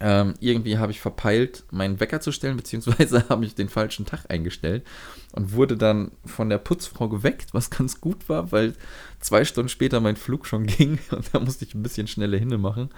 ähm, 0.00 0.34
irgendwie 0.38 0.78
habe 0.78 0.92
ich 0.92 1.00
verpeilt, 1.00 1.64
meinen 1.70 1.98
Wecker 1.98 2.20
zu 2.20 2.30
stellen, 2.30 2.56
beziehungsweise 2.56 3.24
habe 3.28 3.44
ich 3.44 3.54
den 3.54 3.68
falschen 3.68 4.06
Tag 4.06 4.26
eingestellt 4.28 4.86
und 5.32 5.52
wurde 5.52 5.76
dann 5.76 6.12
von 6.24 6.48
der 6.48 6.58
Putzfrau 6.58 7.08
geweckt, 7.08 7.52
was 7.52 7.70
ganz 7.70 8.00
gut 8.00 8.28
war, 8.28 8.52
weil 8.52 8.74
zwei 9.18 9.44
Stunden 9.44 9.68
später 9.68 10.00
mein 10.00 10.16
Flug 10.16 10.46
schon 10.46 10.66
ging 10.66 10.98
und 11.10 11.34
da 11.34 11.40
musste 11.40 11.64
ich 11.64 11.74
ein 11.74 11.82
bisschen 11.82 12.06
schnelle 12.06 12.36
Hinne 12.36 12.58
machen. 12.58 12.90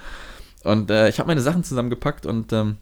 Und 0.62 0.90
äh, 0.90 1.08
ich 1.08 1.18
habe 1.18 1.28
meine 1.28 1.40
Sachen 1.40 1.64
zusammengepackt 1.64 2.26
und 2.26 2.52
ähm, 2.52 2.76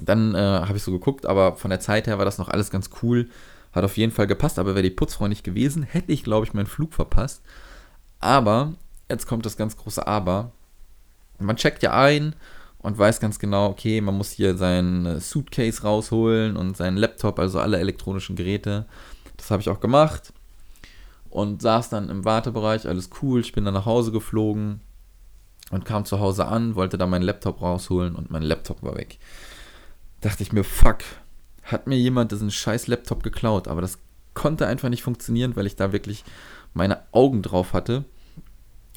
dann 0.00 0.34
äh, 0.34 0.38
habe 0.38 0.76
ich 0.76 0.82
so 0.82 0.92
geguckt, 0.92 1.26
aber 1.26 1.56
von 1.56 1.70
der 1.70 1.80
Zeit 1.80 2.06
her 2.06 2.18
war 2.18 2.24
das 2.24 2.38
noch 2.38 2.48
alles 2.48 2.70
ganz 2.70 2.90
cool. 3.02 3.28
Hat 3.72 3.84
auf 3.84 3.98
jeden 3.98 4.12
Fall 4.12 4.26
gepasst, 4.26 4.58
aber 4.58 4.74
wäre 4.74 4.82
die 4.82 4.90
Putzfrau 4.90 5.28
nicht 5.28 5.44
gewesen, 5.44 5.82
hätte 5.82 6.12
ich, 6.12 6.24
glaube 6.24 6.46
ich, 6.46 6.54
meinen 6.54 6.66
Flug 6.66 6.94
verpasst. 6.94 7.42
Aber 8.18 8.74
jetzt 9.10 9.26
kommt 9.26 9.44
das 9.44 9.58
ganz 9.58 9.76
große 9.76 10.06
Aber. 10.06 10.52
Man 11.38 11.56
checkt 11.56 11.82
ja 11.82 11.92
ein 11.92 12.34
und 12.86 12.96
weiß 12.96 13.18
ganz 13.18 13.40
genau, 13.40 13.66
okay, 13.66 14.00
man 14.00 14.16
muss 14.16 14.30
hier 14.30 14.56
sein 14.56 15.18
Suitcase 15.20 15.82
rausholen 15.82 16.56
und 16.56 16.76
seinen 16.76 16.96
Laptop, 16.96 17.40
also 17.40 17.58
alle 17.58 17.80
elektronischen 17.80 18.36
Geräte. 18.36 18.86
Das 19.36 19.50
habe 19.50 19.60
ich 19.60 19.68
auch 19.68 19.80
gemacht 19.80 20.32
und 21.28 21.60
saß 21.62 21.88
dann 21.88 22.08
im 22.10 22.24
Wartebereich, 22.24 22.86
alles 22.86 23.10
cool. 23.20 23.40
Ich 23.40 23.50
bin 23.50 23.64
dann 23.64 23.74
nach 23.74 23.86
Hause 23.86 24.12
geflogen 24.12 24.82
und 25.72 25.84
kam 25.84 26.04
zu 26.04 26.20
Hause 26.20 26.46
an, 26.46 26.76
wollte 26.76 26.96
dann 26.96 27.10
meinen 27.10 27.24
Laptop 27.24 27.60
rausholen 27.60 28.14
und 28.14 28.30
mein 28.30 28.44
Laptop 28.44 28.84
war 28.84 28.94
weg. 28.94 29.18
Dachte 30.20 30.44
ich 30.44 30.52
mir, 30.52 30.62
fuck, 30.62 30.98
hat 31.64 31.88
mir 31.88 31.98
jemand 31.98 32.30
diesen 32.30 32.52
scheiß 32.52 32.86
Laptop 32.86 33.24
geklaut, 33.24 33.66
aber 33.66 33.80
das 33.80 33.98
konnte 34.34 34.68
einfach 34.68 34.90
nicht 34.90 35.02
funktionieren, 35.02 35.56
weil 35.56 35.66
ich 35.66 35.74
da 35.74 35.90
wirklich 35.90 36.22
meine 36.72 37.02
Augen 37.10 37.42
drauf 37.42 37.72
hatte. 37.72 38.04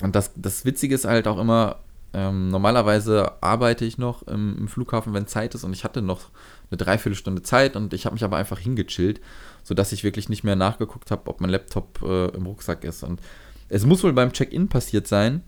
Und 0.04 0.16
das, 0.16 0.34
das 0.36 0.64
Witzige 0.64 0.94
ist 0.94 1.06
halt 1.06 1.28
auch 1.28 1.40
immer, 1.40 1.78
ähm, 2.14 2.50
normalerweise 2.50 3.42
arbeite 3.42 3.86
ich 3.86 3.98
noch 3.98 4.24
im, 4.24 4.58
im, 4.58 4.68
Flughafen, 4.68 5.14
wenn 5.14 5.28
Zeit 5.28 5.54
ist 5.54 5.64
und 5.64 5.74
ich 5.74 5.84
hatte 5.84 6.02
noch 6.02 6.30
eine 6.72 6.78
Dreiviertelstunde 6.78 7.44
Zeit 7.44 7.76
und 7.76 7.94
ich 7.94 8.06
habe 8.06 8.14
mich 8.14 8.24
aber 8.24 8.38
einfach 8.38 8.58
hingechillt, 8.58 9.22
sodass 9.64 9.92
ich 9.92 10.04
wirklich 10.04 10.28
nicht 10.28 10.44
mehr 10.44 10.56
nachgeguckt 10.56 11.12
habe, 11.12 11.30
ob 11.30 11.40
mein 11.40 11.52
Laptop 11.52 12.02
äh, 12.02 12.30
im 12.30 12.48
Rucksack 12.48 12.84
ist. 12.84 13.04
Und 13.04 13.22
es 13.68 13.86
muss 13.86 14.04
wohl 14.04 14.14
beim 14.14 14.34
Check-in 14.34 14.70
passiert 14.70 15.08
sein. 15.08 15.44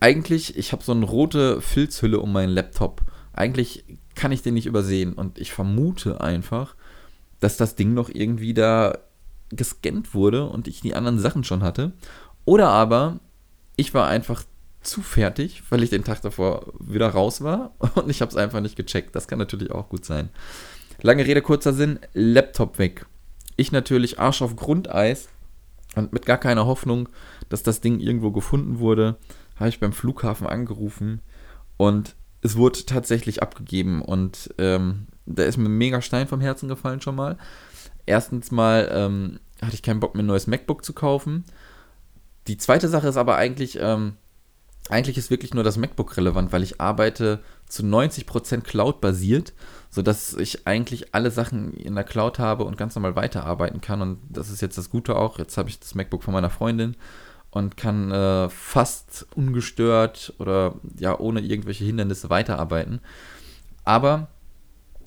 Eigentlich, 0.00 0.56
ich 0.56 0.72
habe 0.72 0.82
so 0.82 0.92
eine 0.92 1.04
rote 1.04 1.60
Filzhülle 1.60 2.20
um 2.20 2.32
meinen 2.32 2.52
Laptop. 2.52 3.02
Eigentlich 3.34 3.84
kann 4.14 4.32
ich 4.32 4.42
den 4.42 4.54
nicht 4.54 4.66
übersehen 4.66 5.12
und 5.12 5.38
ich 5.38 5.52
vermute 5.52 6.20
einfach, 6.22 6.74
dass 7.40 7.58
das 7.58 7.74
Ding 7.74 7.92
noch 7.92 8.08
irgendwie 8.08 8.54
da 8.54 8.98
gescannt 9.50 10.14
wurde 10.14 10.48
und 10.48 10.68
ich 10.68 10.80
die 10.80 10.94
anderen 10.94 11.18
Sachen 11.18 11.44
schon 11.44 11.62
hatte. 11.62 11.92
Oder 12.46 12.68
aber 12.68 13.20
ich 13.76 13.92
war 13.92 14.06
einfach 14.06 14.44
zu 14.84 15.02
fertig, 15.02 15.62
weil 15.70 15.82
ich 15.82 15.90
den 15.90 16.04
Tag 16.04 16.22
davor 16.22 16.72
wieder 16.78 17.08
raus 17.08 17.42
war 17.42 17.74
und 17.94 18.10
ich 18.10 18.20
habe 18.20 18.30
es 18.30 18.36
einfach 18.36 18.60
nicht 18.60 18.76
gecheckt. 18.76 19.14
Das 19.16 19.28
kann 19.28 19.38
natürlich 19.38 19.70
auch 19.70 19.88
gut 19.88 20.04
sein. 20.04 20.30
Lange 21.02 21.26
Rede, 21.26 21.42
kurzer 21.42 21.72
Sinn, 21.72 21.98
Laptop 22.12 22.78
weg. 22.78 23.06
Ich 23.56 23.72
natürlich 23.72 24.18
Arsch 24.18 24.42
auf 24.42 24.56
Grundeis 24.56 25.28
und 25.96 26.12
mit 26.12 26.26
gar 26.26 26.38
keiner 26.38 26.66
Hoffnung, 26.66 27.08
dass 27.48 27.62
das 27.62 27.80
Ding 27.80 28.00
irgendwo 28.00 28.30
gefunden 28.30 28.78
wurde, 28.78 29.16
habe 29.56 29.68
ich 29.68 29.80
beim 29.80 29.92
Flughafen 29.92 30.46
angerufen 30.46 31.20
und 31.76 32.16
es 32.42 32.56
wurde 32.56 32.84
tatsächlich 32.84 33.42
abgegeben 33.42 34.02
und 34.02 34.54
ähm, 34.58 35.06
da 35.26 35.44
ist 35.44 35.56
mir 35.56 35.68
ein 35.68 35.78
mega 35.78 36.02
Stein 36.02 36.28
vom 36.28 36.40
Herzen 36.40 36.68
gefallen 36.68 37.00
schon 37.00 37.14
mal. 37.16 37.38
Erstens 38.06 38.50
mal 38.50 38.90
ähm, 38.92 39.40
hatte 39.62 39.74
ich 39.74 39.82
keinen 39.82 40.00
Bock, 40.00 40.14
mir 40.14 40.22
ein 40.22 40.26
neues 40.26 40.46
MacBook 40.46 40.84
zu 40.84 40.92
kaufen. 40.92 41.44
Die 42.46 42.58
zweite 42.58 42.88
Sache 42.88 43.08
ist 43.08 43.16
aber 43.16 43.36
eigentlich, 43.36 43.78
ähm, 43.80 44.16
eigentlich 44.90 45.16
ist 45.16 45.30
wirklich 45.30 45.54
nur 45.54 45.64
das 45.64 45.78
MacBook 45.78 46.16
relevant, 46.16 46.52
weil 46.52 46.62
ich 46.62 46.80
arbeite 46.80 47.40
zu 47.66 47.82
90% 47.82 48.60
Cloud-basiert, 48.60 49.54
sodass 49.90 50.34
ich 50.34 50.66
eigentlich 50.66 51.14
alle 51.14 51.30
Sachen 51.30 51.72
in 51.72 51.94
der 51.94 52.04
Cloud 52.04 52.38
habe 52.38 52.64
und 52.64 52.76
ganz 52.76 52.94
normal 52.94 53.16
weiterarbeiten 53.16 53.80
kann. 53.80 54.02
Und 54.02 54.18
das 54.28 54.50
ist 54.50 54.60
jetzt 54.60 54.76
das 54.76 54.90
Gute 54.90 55.16
auch. 55.16 55.38
Jetzt 55.38 55.56
habe 55.56 55.70
ich 55.70 55.80
das 55.80 55.94
MacBook 55.94 56.22
von 56.22 56.34
meiner 56.34 56.50
Freundin 56.50 56.96
und 57.50 57.76
kann 57.76 58.10
äh, 58.10 58.48
fast 58.50 59.26
ungestört 59.34 60.34
oder 60.38 60.74
ja 60.98 61.18
ohne 61.18 61.40
irgendwelche 61.40 61.84
Hindernisse 61.84 62.28
weiterarbeiten. 62.28 63.00
Aber 63.84 64.28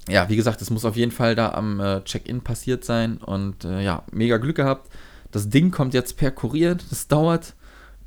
ja, 0.10 0.30
wie 0.30 0.38
gesagt, 0.38 0.62
es 0.62 0.70
muss 0.70 0.86
auf 0.86 0.96
jeden 0.96 1.12
Fall 1.12 1.36
da 1.36 1.52
am 1.52 1.80
äh, 1.80 2.04
Check-in 2.04 2.42
passiert 2.42 2.86
sein 2.86 3.18
und 3.18 3.66
äh, 3.66 3.82
ja, 3.82 4.04
mega 4.12 4.38
Glück 4.38 4.56
gehabt. 4.56 4.90
Das 5.32 5.50
Ding 5.50 5.72
kommt 5.72 5.94
jetzt 5.94 6.18
per 6.18 6.32
Kurier, 6.32 6.76
das 6.90 7.08
dauert 7.08 7.54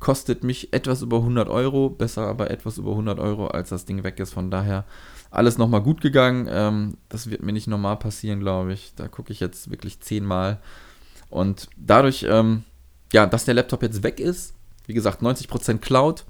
kostet 0.01 0.43
mich 0.43 0.73
etwas 0.73 1.03
über 1.03 1.17
100 1.17 1.47
Euro, 1.47 1.89
besser 1.89 2.27
aber 2.27 2.49
etwas 2.51 2.77
über 2.79 2.91
100 2.91 3.19
Euro, 3.19 3.47
als 3.47 3.69
das 3.69 3.85
Ding 3.85 4.03
weg 4.03 4.19
ist. 4.19 4.33
Von 4.33 4.51
daher 4.51 4.83
alles 5.29 5.57
nochmal 5.57 5.81
gut 5.81 6.01
gegangen. 6.01 6.49
Ähm, 6.49 6.97
das 7.07 7.29
wird 7.29 7.43
mir 7.43 7.53
nicht 7.53 7.67
normal 7.67 7.97
passieren, 7.97 8.39
glaube 8.39 8.73
ich. 8.73 8.93
Da 8.95 9.07
gucke 9.07 9.31
ich 9.31 9.39
jetzt 9.39 9.69
wirklich 9.69 10.01
zehnmal. 10.01 10.59
Und 11.29 11.69
dadurch, 11.77 12.25
ähm, 12.27 12.63
ja, 13.13 13.27
dass 13.27 13.45
der 13.45 13.53
Laptop 13.53 13.83
jetzt 13.83 14.03
weg 14.03 14.19
ist, 14.19 14.55
wie 14.87 14.93
gesagt, 14.93 15.21
90% 15.21 15.77
Cloud. 15.77 16.25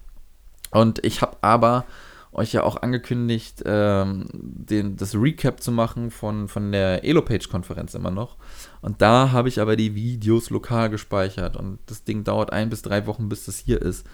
Und 0.72 1.04
ich 1.04 1.22
habe 1.22 1.38
aber 1.42 1.86
euch 2.34 2.54
ja 2.54 2.64
auch 2.64 2.82
angekündigt, 2.82 3.62
ähm, 3.66 4.28
den, 4.32 4.96
das 4.96 5.16
Recap 5.16 5.62
zu 5.62 5.72
machen 5.72 6.12
von, 6.12 6.48
von 6.48 6.72
der 6.72 7.04
Elopage-Konferenz 7.04 7.94
immer 7.94 8.12
noch. 8.12 8.38
Und 8.82 9.02
da 9.02 9.32
habe 9.32 9.50
ich 9.50 9.60
aber 9.60 9.76
die 9.76 9.96
Videos 9.96 10.50
lokal 10.50 10.90
gespeichert 10.90 11.58
und 11.58 11.80
das 11.88 12.04
Ding 12.04 12.24
dauert 12.24 12.54
ein 12.54 12.70
bis 12.70 12.82
drei 12.82 13.06
Wochen, 13.06 13.28
bis 13.28 13.46
das 13.46 13.58
hier 13.58 13.82
ist. 13.82 14.06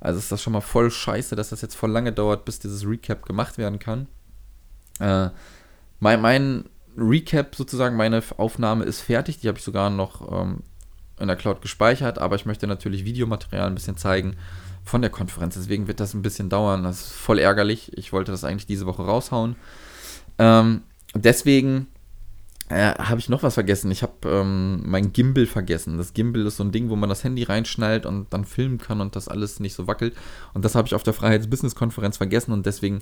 Also 0.00 0.18
ist 0.18 0.32
das 0.32 0.42
schon 0.42 0.52
mal 0.52 0.60
voll 0.60 0.90
scheiße, 0.90 1.36
dass 1.36 1.50
das 1.50 1.62
jetzt 1.62 1.76
voll 1.76 1.90
lange 1.90 2.12
dauert, 2.12 2.44
bis 2.44 2.58
dieses 2.58 2.86
Recap 2.86 3.24
gemacht 3.24 3.56
werden 3.56 3.78
kann. 3.78 4.08
Äh, 4.98 5.30
mein, 6.00 6.20
mein 6.20 6.64
Recap 6.98 7.54
sozusagen, 7.54 7.96
meine 7.96 8.22
Aufnahme 8.36 8.84
ist 8.84 9.00
fertig. 9.00 9.38
Die 9.40 9.48
habe 9.48 9.58
ich 9.58 9.64
sogar 9.64 9.88
noch 9.88 10.30
ähm, 10.30 10.62
in 11.18 11.28
der 11.28 11.36
Cloud 11.36 11.62
gespeichert, 11.62 12.18
aber 12.18 12.36
ich 12.36 12.46
möchte 12.46 12.66
natürlich 12.66 13.04
Videomaterial 13.04 13.68
ein 13.68 13.74
bisschen 13.74 13.96
zeigen 13.96 14.36
von 14.84 15.00
der 15.00 15.10
Konferenz. 15.10 15.54
Deswegen 15.54 15.86
wird 15.86 16.00
das 16.00 16.14
ein 16.14 16.22
bisschen 16.22 16.48
dauern. 16.48 16.82
Das 16.82 17.00
ist 17.00 17.12
voll 17.12 17.38
ärgerlich. 17.38 17.96
Ich 17.96 18.12
wollte 18.12 18.32
das 18.32 18.44
eigentlich 18.44 18.66
diese 18.66 18.86
Woche 18.86 19.02
raushauen. 19.02 19.56
Ähm, 20.38 20.82
deswegen 21.14 21.86
äh, 22.68 22.94
habe 22.94 23.20
ich 23.20 23.28
noch 23.28 23.42
was 23.42 23.54
vergessen. 23.54 23.90
Ich 23.90 24.02
habe 24.02 24.28
ähm, 24.28 24.82
mein 24.84 25.12
Gimbal 25.12 25.46
vergessen. 25.46 25.98
Das 25.98 26.14
Gimbal 26.14 26.46
ist 26.46 26.56
so 26.56 26.64
ein 26.64 26.72
Ding, 26.72 26.88
wo 26.88 26.96
man 26.96 27.08
das 27.08 27.22
Handy 27.22 27.42
reinschnallt 27.42 28.06
und 28.06 28.32
dann 28.32 28.44
filmen 28.44 28.78
kann 28.78 29.00
und 29.00 29.14
das 29.14 29.28
alles 29.28 29.60
nicht 29.60 29.74
so 29.74 29.86
wackelt. 29.86 30.16
Und 30.54 30.64
das 30.64 30.74
habe 30.74 30.86
ich 30.88 30.94
auf 30.94 31.02
der 31.02 31.12
Freiheits-Business-Konferenz 31.12 32.16
vergessen 32.16 32.52
und 32.52 32.64
deswegen 32.64 33.00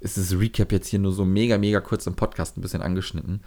ist 0.00 0.16
das 0.16 0.38
Recap 0.38 0.70
jetzt 0.70 0.88
hier 0.88 1.00
nur 1.00 1.12
so 1.12 1.24
mega, 1.24 1.58
mega 1.58 1.80
kurz 1.80 2.06
im 2.06 2.14
Podcast 2.14 2.56
ein 2.56 2.60
bisschen 2.60 2.82
angeschnitten. 2.82 3.40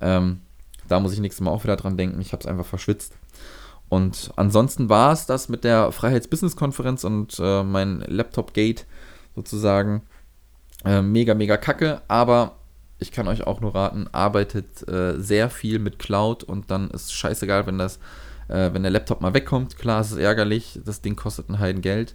Ähm, 0.00 0.40
da 0.88 1.00
muss 1.00 1.14
ich 1.14 1.20
nächstes 1.20 1.42
Mal 1.42 1.50
auch 1.50 1.64
wieder 1.64 1.76
dran 1.76 1.96
denken. 1.96 2.20
Ich 2.20 2.32
habe 2.32 2.40
es 2.40 2.46
einfach 2.46 2.66
verschwitzt. 2.66 3.14
Und 3.88 4.32
ansonsten 4.36 4.88
war 4.88 5.12
es 5.12 5.26
das 5.26 5.48
mit 5.48 5.64
der 5.64 5.92
Freiheits-Business-Konferenz 5.92 7.04
und 7.04 7.38
äh, 7.38 7.62
mein 7.62 8.00
Laptop-Gate 8.00 8.86
sozusagen. 9.34 10.02
Äh, 10.84 11.02
mega, 11.02 11.34
mega 11.34 11.56
kacke, 11.56 12.02
aber 12.08 12.56
ich 12.98 13.10
kann 13.12 13.28
euch 13.28 13.46
auch 13.46 13.60
nur 13.60 13.74
raten, 13.74 14.08
arbeitet 14.12 14.86
äh, 14.88 15.18
sehr 15.20 15.50
viel 15.50 15.78
mit 15.78 15.98
Cloud 15.98 16.44
und 16.44 16.70
dann 16.70 16.90
ist 16.90 17.12
scheißegal, 17.12 17.66
wenn 17.66 17.78
das, 17.78 17.98
äh, 18.48 18.72
wenn 18.72 18.82
der 18.82 18.92
Laptop 18.92 19.20
mal 19.20 19.34
wegkommt. 19.34 19.78
Klar, 19.78 20.00
es 20.00 20.12
ist 20.12 20.18
ärgerlich, 20.18 20.80
das 20.84 21.00
Ding 21.00 21.16
kostet 21.16 21.48
ein 21.48 21.58
Heiden 21.58 21.82
Geld, 21.82 22.14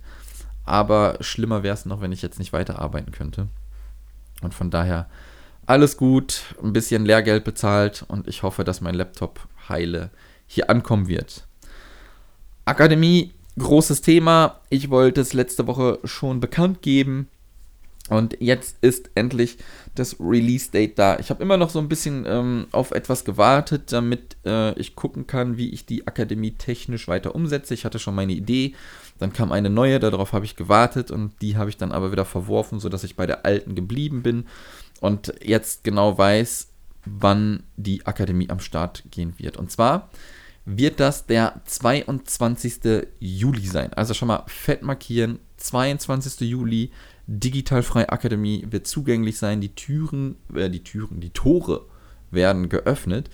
aber 0.65 1.17
schlimmer 1.21 1.63
wäre 1.63 1.73
es 1.73 1.85
noch, 1.85 2.01
wenn 2.01 2.11
ich 2.11 2.21
jetzt 2.21 2.39
nicht 2.39 2.53
weiterarbeiten 2.53 3.11
könnte. 3.11 3.47
Und 4.41 4.53
von 4.53 4.69
daher 4.69 5.09
alles 5.65 5.97
gut, 5.97 6.55
ein 6.63 6.73
bisschen 6.73 7.05
Lehrgeld 7.05 7.43
bezahlt 7.43 8.03
und 8.07 8.27
ich 8.27 8.43
hoffe, 8.43 8.63
dass 8.63 8.81
mein 8.81 8.95
Laptop 8.95 9.47
heile 9.67 10.09
hier 10.47 10.69
ankommen 10.69 11.07
wird. 11.07 11.47
Akademie, 12.69 13.31
großes 13.57 14.01
Thema. 14.01 14.59
Ich 14.69 14.91
wollte 14.91 15.21
es 15.21 15.33
letzte 15.33 15.65
Woche 15.65 15.97
schon 16.03 16.39
bekannt 16.39 16.83
geben. 16.83 17.27
Und 18.09 18.38
jetzt 18.39 18.77
ist 18.81 19.09
endlich 19.15 19.57
das 19.95 20.19
Release-Date 20.19 20.97
da. 20.97 21.17
Ich 21.19 21.31
habe 21.31 21.41
immer 21.41 21.57
noch 21.57 21.71
so 21.71 21.79
ein 21.79 21.89
bisschen 21.89 22.25
ähm, 22.27 22.67
auf 22.71 22.91
etwas 22.91 23.25
gewartet, 23.25 23.91
damit 23.91 24.38
äh, 24.45 24.77
ich 24.79 24.95
gucken 24.95 25.25
kann, 25.25 25.57
wie 25.57 25.69
ich 25.69 25.88
die 25.88 26.05
Akademie 26.07 26.51
technisch 26.51 27.07
weiter 27.07 27.33
umsetze. 27.33 27.73
Ich 27.73 27.85
hatte 27.85 27.97
schon 27.97 28.15
meine 28.15 28.33
Idee, 28.33 28.75
dann 29.17 29.33
kam 29.33 29.51
eine 29.51 29.69
neue, 29.71 29.99
darauf 29.99 30.33
habe 30.33 30.45
ich 30.45 30.55
gewartet 30.55 31.09
und 31.09 31.33
die 31.41 31.57
habe 31.57 31.69
ich 31.69 31.77
dann 31.77 31.91
aber 31.91 32.11
wieder 32.11 32.25
verworfen, 32.25 32.79
sodass 32.79 33.03
ich 33.03 33.15
bei 33.15 33.25
der 33.27 33.45
alten 33.45 33.75
geblieben 33.75 34.23
bin 34.23 34.45
und 35.01 35.33
jetzt 35.43 35.83
genau 35.83 36.17
weiß, 36.17 36.69
wann 37.05 37.63
die 37.77 38.05
Akademie 38.05 38.49
am 38.49 38.59
Start 38.59 39.03
gehen 39.11 39.33
wird. 39.38 39.57
Und 39.57 39.71
zwar 39.71 40.09
wird 40.66 41.00
das 41.00 41.25
der 41.25 41.62
22. 41.66 43.08
Juli 43.20 43.66
sein. 43.66 43.94
Also 43.94 44.13
schon 44.13 44.28
mal 44.28 44.44
fett 44.48 44.84
markieren. 44.84 45.39
22. 45.58 46.50
Juli, 46.50 46.92
Digitalfrei 47.28 48.10
Akademie 48.10 48.66
wird 48.70 48.88
zugänglich 48.88 49.38
sein. 49.38 49.62
Die 49.62 49.75
Türen, 49.75 50.36
äh, 50.54 50.70
die 50.70 50.84
Türen, 50.84 51.20
die 51.20 51.32
Tore 51.32 51.86
werden 52.32 52.70
geöffnet. 52.70 53.30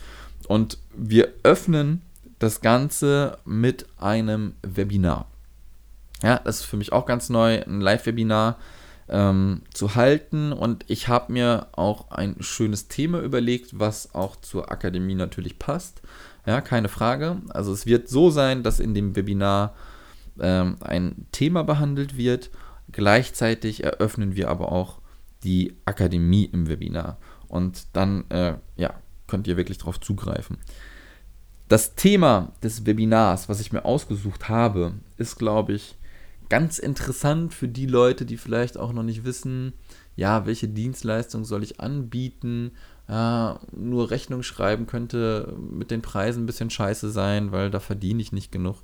Und 0.48 0.78
wir 0.96 1.30
öffnen 1.44 2.02
das 2.40 2.62
Ganze 2.62 3.38
mit 3.46 3.86
einem 3.98 4.56
Webinar. 4.62 5.30
Ja, 6.24 6.40
das 6.44 6.62
ist 6.62 6.66
für 6.66 6.78
mich 6.78 6.92
auch 6.92 7.06
ganz 7.06 7.30
neu, 7.30 7.62
ein 7.62 7.82
Live-Webinar 7.82 8.58
ähm, 9.08 9.62
zu 9.74 9.96
halten. 9.96 10.52
Und 10.52 10.86
ich 10.88 11.08
habe 11.08 11.32
mir 11.32 11.68
auch 11.74 12.12
ein 12.12 12.38
schönes 12.40 12.88
Thema 12.88 13.22
überlegt, 13.22 13.80
was 13.80 14.14
auch 14.16 14.36
zur 14.38 14.72
Akademie 14.72 15.16
natürlich 15.16 15.60
passt. 15.60 16.02
Ja, 16.46 16.62
keine 16.62 16.90
Frage. 16.90 17.42
Also 17.50 17.74
es 17.74 17.86
wird 17.86 18.08
so 18.08 18.30
sein, 18.30 18.64
dass 18.64 18.80
in 18.80 18.94
dem 18.94 19.16
Webinar 19.16 19.74
ähm, 20.40 20.78
ein 20.82 21.26
Thema 21.32 21.64
behandelt 21.64 22.18
wird. 22.18 22.52
Gleichzeitig 22.92 23.84
eröffnen 23.84 24.36
wir 24.36 24.50
aber 24.50 24.72
auch 24.72 25.00
die 25.44 25.76
Akademie 25.86 26.46
im 26.46 26.68
Webinar. 26.68 27.18
Und 27.48 27.88
dann 27.94 28.30
äh, 28.30 28.56
ja, 28.76 28.94
könnt 29.28 29.48
ihr 29.48 29.58
wirklich 29.58 29.78
darauf 29.78 30.00
zugreifen. 30.00 30.58
Das 31.68 31.96
Thema 31.96 32.52
des 32.62 32.86
Webinars, 32.86 33.50
was 33.50 33.60
ich 33.60 33.72
mir 33.72 33.86
ausgesucht 33.86 34.50
habe, 34.50 34.94
ist, 35.18 35.38
glaube 35.38 35.74
ich, 35.74 35.98
ganz 36.50 36.78
interessant 36.78 37.54
für 37.56 37.68
die 37.68 37.88
Leute, 37.88 38.26
die 38.26 38.38
vielleicht 38.38 38.78
auch 38.78 38.94
noch 38.94 39.04
nicht 39.04 39.26
wissen, 39.26 39.74
ja, 40.16 40.46
welche 40.46 40.68
Dienstleistung 40.68 41.44
soll 41.44 41.64
ich 41.64 41.80
anbieten. 41.80 42.72
Nur 43.08 44.10
Rechnung 44.10 44.42
schreiben 44.42 44.88
könnte 44.88 45.56
mit 45.58 45.92
den 45.92 46.02
Preisen 46.02 46.44
ein 46.44 46.48
bisschen 46.48 46.72
scheiße 46.72 47.12
sein, 47.12 47.52
weil 47.52 47.70
da 47.70 47.80
verdiene 47.80 48.22
ich 48.22 48.32
nicht 48.32 48.52
genug. 48.52 48.78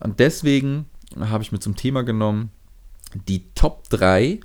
Und 0.00 0.20
deswegen 0.20 0.86
habe 1.18 1.42
ich 1.42 1.50
mir 1.50 1.58
zum 1.58 1.74
Thema 1.74 2.02
genommen, 2.04 2.50
die 3.26 3.52
Top 3.54 3.88
3 3.88 4.38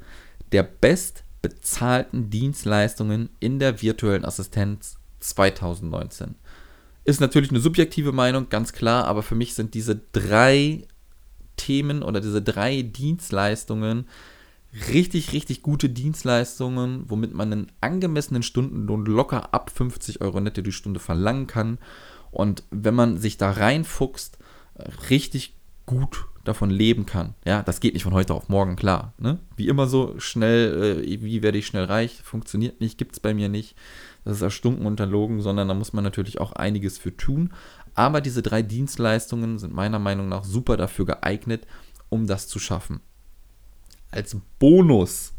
der 0.51 0.63
bestbezahlten 0.63 2.29
Dienstleistungen 2.29 3.29
in 3.39 3.60
der 3.60 3.82
virtuellen 3.82 4.25
Assistenz 4.25 4.96
2019. 5.20 6.36
Ist 7.05 7.22
natürlich 7.22 7.50
eine 7.50 7.60
subjektive 7.60 8.13
Meinung, 8.13 8.50
ganz 8.50 8.74
klar, 8.74 9.05
aber 9.05 9.24
für 9.24 9.36
mich 9.36 9.53
sind 9.53 9.74
diese 9.74 10.01
drei 10.13 10.88
Themen 11.58 12.01
oder 12.01 12.22
diese 12.22 12.41
drei 12.41 12.82
Dienstleistungen 12.82 14.08
richtig, 14.89 15.34
richtig 15.34 15.62
gute 15.62 15.89
Dienstleistungen, 15.89 17.03
womit 17.08 17.34
man 17.34 17.51
einen 17.51 17.72
angemessenen 17.82 18.44
Stundenlohn 18.44 19.06
locker 19.06 19.53
ab 19.53 19.72
50 19.74 20.22
Euro 20.22 20.39
netto 20.39 20.62
die 20.62 20.72
Stunde 20.72 21.00
verlangen 21.00 21.48
kann. 21.48 21.77
Und 22.32 22.63
wenn 22.72 22.96
man 22.96 23.18
sich 23.18 23.38
da 23.38 23.51
reinfuchst, 23.51 24.38
richtig 25.10 25.56
gut 25.86 26.25
davon 26.44 26.70
leben 26.70 27.06
kann. 27.06 27.36
Ja, 27.46 27.62
das 27.63 27.80
geht 27.80 27.94
nicht 27.94 28.03
von 28.03 28.13
heute 28.13 28.34
auf 28.34 28.50
morgen, 28.50 28.75
klar. 28.75 29.13
Ne? 29.18 29.39
Wie 29.56 29.68
immer 29.68 29.88
so 29.88 30.15
schnell, 30.18 31.03
äh, 31.03 31.22
wie 31.22 31.42
werde 31.42 31.58
ich 31.58 31.68
schnell 31.68 31.86
reich, 31.86 32.22
funktioniert 32.22 32.82
nicht, 32.82 32.98
gibt 32.98 33.13
es 33.13 33.20
bei 33.20 33.34
mir 33.34 33.48
nicht. 33.48 33.75
Das 34.25 34.38
ist 34.38 34.42
erstunken 34.42 34.86
unterlogen, 34.86 35.42
sondern 35.42 35.68
da 35.68 35.74
muss 35.74 35.94
man 35.94 36.03
natürlich 36.03 36.42
auch 36.42 36.53
einiges 36.53 36.98
für 36.98 37.15
tun. 37.15 37.53
Aber 37.96 38.20
diese 38.20 38.42
drei 38.42 38.62
Dienstleistungen 38.62 39.58
sind 39.58 39.74
meiner 39.74 40.00
Meinung 40.00 40.27
nach 40.27 40.44
super 40.44 40.75
dafür 40.75 41.06
geeignet, 41.06 41.65
um 42.10 42.27
das 42.27 42.48
zu 42.48 42.60
schaffen. 42.60 43.01
Als 44.13 44.38
Bonus 44.60 45.34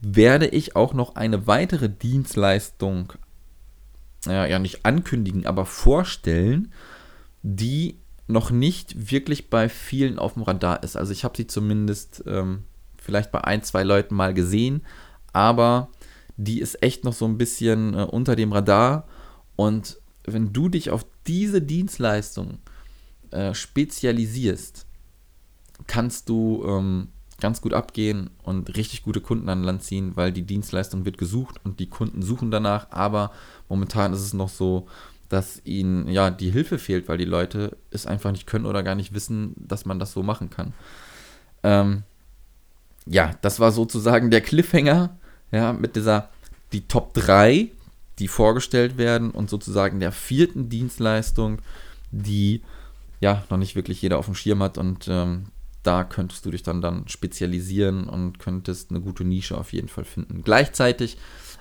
werde 0.00 0.48
ich 0.48 0.74
auch 0.76 0.92
noch 0.92 1.14
eine 1.14 1.46
weitere 1.46 1.88
Dienstleistung, 1.88 3.12
ja, 4.26 4.44
ja 4.46 4.58
nicht 4.58 4.84
ankündigen, 4.84 5.46
aber 5.46 5.66
vorstellen, 5.66 6.72
die 7.42 7.98
noch 8.26 8.50
nicht 8.50 9.10
wirklich 9.10 9.50
bei 9.50 9.68
vielen 9.68 10.18
auf 10.18 10.34
dem 10.34 10.42
Radar 10.42 10.82
ist. 10.82 10.96
Also 10.96 11.12
ich 11.12 11.22
habe 11.22 11.36
sie 11.36 11.46
zumindest 11.46 12.24
ähm, 12.26 12.64
vielleicht 12.98 13.30
bei 13.30 13.44
ein, 13.44 13.62
zwei 13.62 13.84
Leuten 13.84 14.16
mal 14.16 14.34
gesehen, 14.34 14.82
aber 15.32 15.88
die 16.36 16.60
ist 16.60 16.82
echt 16.82 17.04
noch 17.04 17.12
so 17.12 17.24
ein 17.24 17.38
bisschen 17.38 17.94
äh, 17.94 18.02
unter 18.02 18.34
dem 18.34 18.52
Radar. 18.52 19.06
Und 19.54 19.98
wenn 20.24 20.52
du 20.52 20.68
dich 20.68 20.90
auf 20.90 21.06
diese 21.26 21.62
Dienstleistung 21.62 22.58
äh, 23.30 23.54
spezialisierst, 23.54 24.86
kannst 25.86 26.28
du 26.28 26.64
ähm, 26.66 27.08
ganz 27.40 27.60
gut 27.60 27.74
abgehen 27.74 28.30
und 28.42 28.76
richtig 28.76 29.02
gute 29.02 29.20
Kunden 29.20 29.48
an 29.48 29.62
Land 29.62 29.82
ziehen, 29.82 30.12
weil 30.14 30.32
die 30.32 30.42
Dienstleistung 30.42 31.04
wird 31.04 31.18
gesucht 31.18 31.60
und 31.64 31.80
die 31.80 31.88
Kunden 31.88 32.22
suchen 32.22 32.50
danach. 32.50 32.90
Aber 32.90 33.30
momentan 33.68 34.12
ist 34.12 34.20
es 34.20 34.32
noch 34.32 34.48
so, 34.48 34.86
dass 35.28 35.60
ihnen 35.64 36.08
ja 36.08 36.30
die 36.30 36.50
Hilfe 36.50 36.78
fehlt, 36.78 37.08
weil 37.08 37.18
die 37.18 37.24
Leute 37.24 37.76
es 37.90 38.06
einfach 38.06 38.30
nicht 38.30 38.46
können 38.46 38.66
oder 38.66 38.82
gar 38.82 38.94
nicht 38.94 39.12
wissen, 39.12 39.54
dass 39.56 39.84
man 39.84 39.98
das 39.98 40.12
so 40.12 40.22
machen 40.22 40.50
kann. 40.50 40.72
Ähm, 41.62 42.04
ja, 43.06 43.32
das 43.42 43.60
war 43.60 43.72
sozusagen 43.72 44.30
der 44.30 44.40
Cliffhanger, 44.40 45.16
ja, 45.52 45.72
mit 45.72 45.96
dieser, 45.96 46.30
die 46.72 46.86
Top 46.86 47.14
3, 47.14 47.70
die 48.18 48.28
vorgestellt 48.28 48.98
werden 48.98 49.30
und 49.30 49.50
sozusagen 49.50 50.00
der 50.00 50.12
vierten 50.12 50.68
Dienstleistung, 50.68 51.58
die 52.10 52.62
ja 53.20 53.44
noch 53.50 53.58
nicht 53.58 53.76
wirklich 53.76 54.00
jeder 54.02 54.18
auf 54.18 54.26
dem 54.26 54.34
Schirm 54.34 54.62
hat 54.62 54.78
und 54.78 55.06
ähm, 55.08 55.46
da 55.86 56.04
könntest 56.04 56.44
du 56.44 56.50
dich 56.50 56.62
dann, 56.62 56.80
dann 56.80 57.06
spezialisieren 57.08 58.08
und 58.08 58.38
könntest 58.38 58.90
eine 58.90 59.00
gute 59.00 59.24
Nische 59.24 59.56
auf 59.56 59.72
jeden 59.72 59.88
Fall 59.88 60.04
finden. 60.04 60.42
Gleichzeitig 60.42 61.16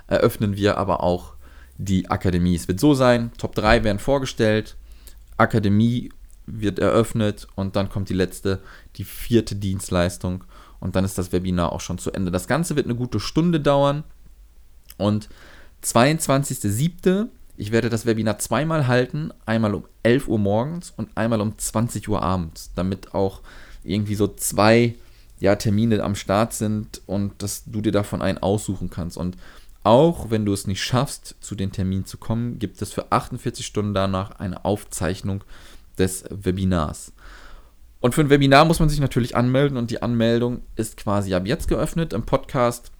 eröffnen 0.08 0.56
wir 0.56 0.78
aber 0.78 1.04
auch 1.04 1.34
die 1.78 2.10
Akademie. 2.10 2.56
Es 2.56 2.68
wird 2.68 2.80
so 2.80 2.94
sein, 2.94 3.32
Top 3.38 3.56
3 3.56 3.84
werden 3.84 4.00
vorgestellt, 4.00 4.76
Akademie 5.38 6.12
wird 6.46 6.80
eröffnet 6.80 7.48
und 7.56 7.76
dann 7.76 7.90
kommt 7.90 8.10
die 8.10 8.14
letzte, 8.14 8.62
die 8.96 9.04
vierte 9.04 9.56
Dienstleistung 9.56 10.44
und 10.80 10.96
dann 10.96 11.06
ist 11.06 11.18
das 11.18 11.32
Webinar 11.32 11.72
auch 11.72 11.82
schon 11.82 11.98
zu 11.98 12.12
Ende. 12.12 12.32
Das 12.32 12.48
Ganze 12.48 12.76
wird 12.76 12.86
eine 12.86 12.96
gute 12.96 13.20
Stunde 13.20 13.60
dauern 13.60 14.04
und 14.98 15.30
22.07. 15.84 17.28
Ich 17.58 17.72
werde 17.72 17.90
das 17.90 18.06
Webinar 18.06 18.40
zweimal 18.40 18.88
halten, 18.88 19.32
einmal 19.46 19.74
um 19.76 19.86
11 20.04 20.28
Uhr 20.28 20.40
morgens 20.40 20.94
und 20.96 21.16
einmal 21.16 21.42
um 21.42 21.58
20 21.58 22.08
Uhr 22.10 22.22
abends, 22.22 22.72
damit 22.76 23.14
auch 23.14 23.42
irgendwie 23.86 24.16
so 24.16 24.28
zwei 24.28 24.96
ja, 25.40 25.56
Termine 25.56 26.04
am 26.04 26.16
Start 26.16 26.54
sind 26.54 27.02
und 27.06 27.42
dass 27.42 27.64
du 27.66 27.82
dir 27.82 27.92
davon 27.92 28.22
einen 28.22 28.38
aussuchen 28.38 28.90
kannst. 28.90 29.18
Und 29.18 29.38
auch 29.84 30.32
wenn 30.32 30.46
du 30.46 30.54
es 30.54 30.68
nicht 30.68 30.84
schaffst, 30.84 31.36
zu 31.42 31.56
den 31.56 31.72
Terminen 31.72 32.06
zu 32.06 32.18
kommen, 32.18 32.58
gibt 32.58 32.82
es 32.82 32.94
für 32.94 33.12
48 33.12 33.66
Stunden 33.66 33.94
danach 33.94 34.32
eine 34.40 34.66
Aufzeichnung 34.66 35.44
des 35.98 36.26
Webinars. 36.30 37.14
Und 38.00 38.14
für 38.14 38.22
ein 38.22 38.30
Webinar 38.30 38.66
muss 38.66 38.80
man 38.80 38.90
sich 38.90 39.00
natürlich 39.00 39.36
anmelden 39.36 39.78
und 39.78 39.90
die 39.90 40.02
Anmeldung 40.02 40.62
ist 40.76 40.98
quasi 40.98 41.34
ab 41.34 41.48
jetzt 41.48 41.68
geöffnet. 41.68 42.14
Im 42.14 42.24
Podcast 42.24 42.92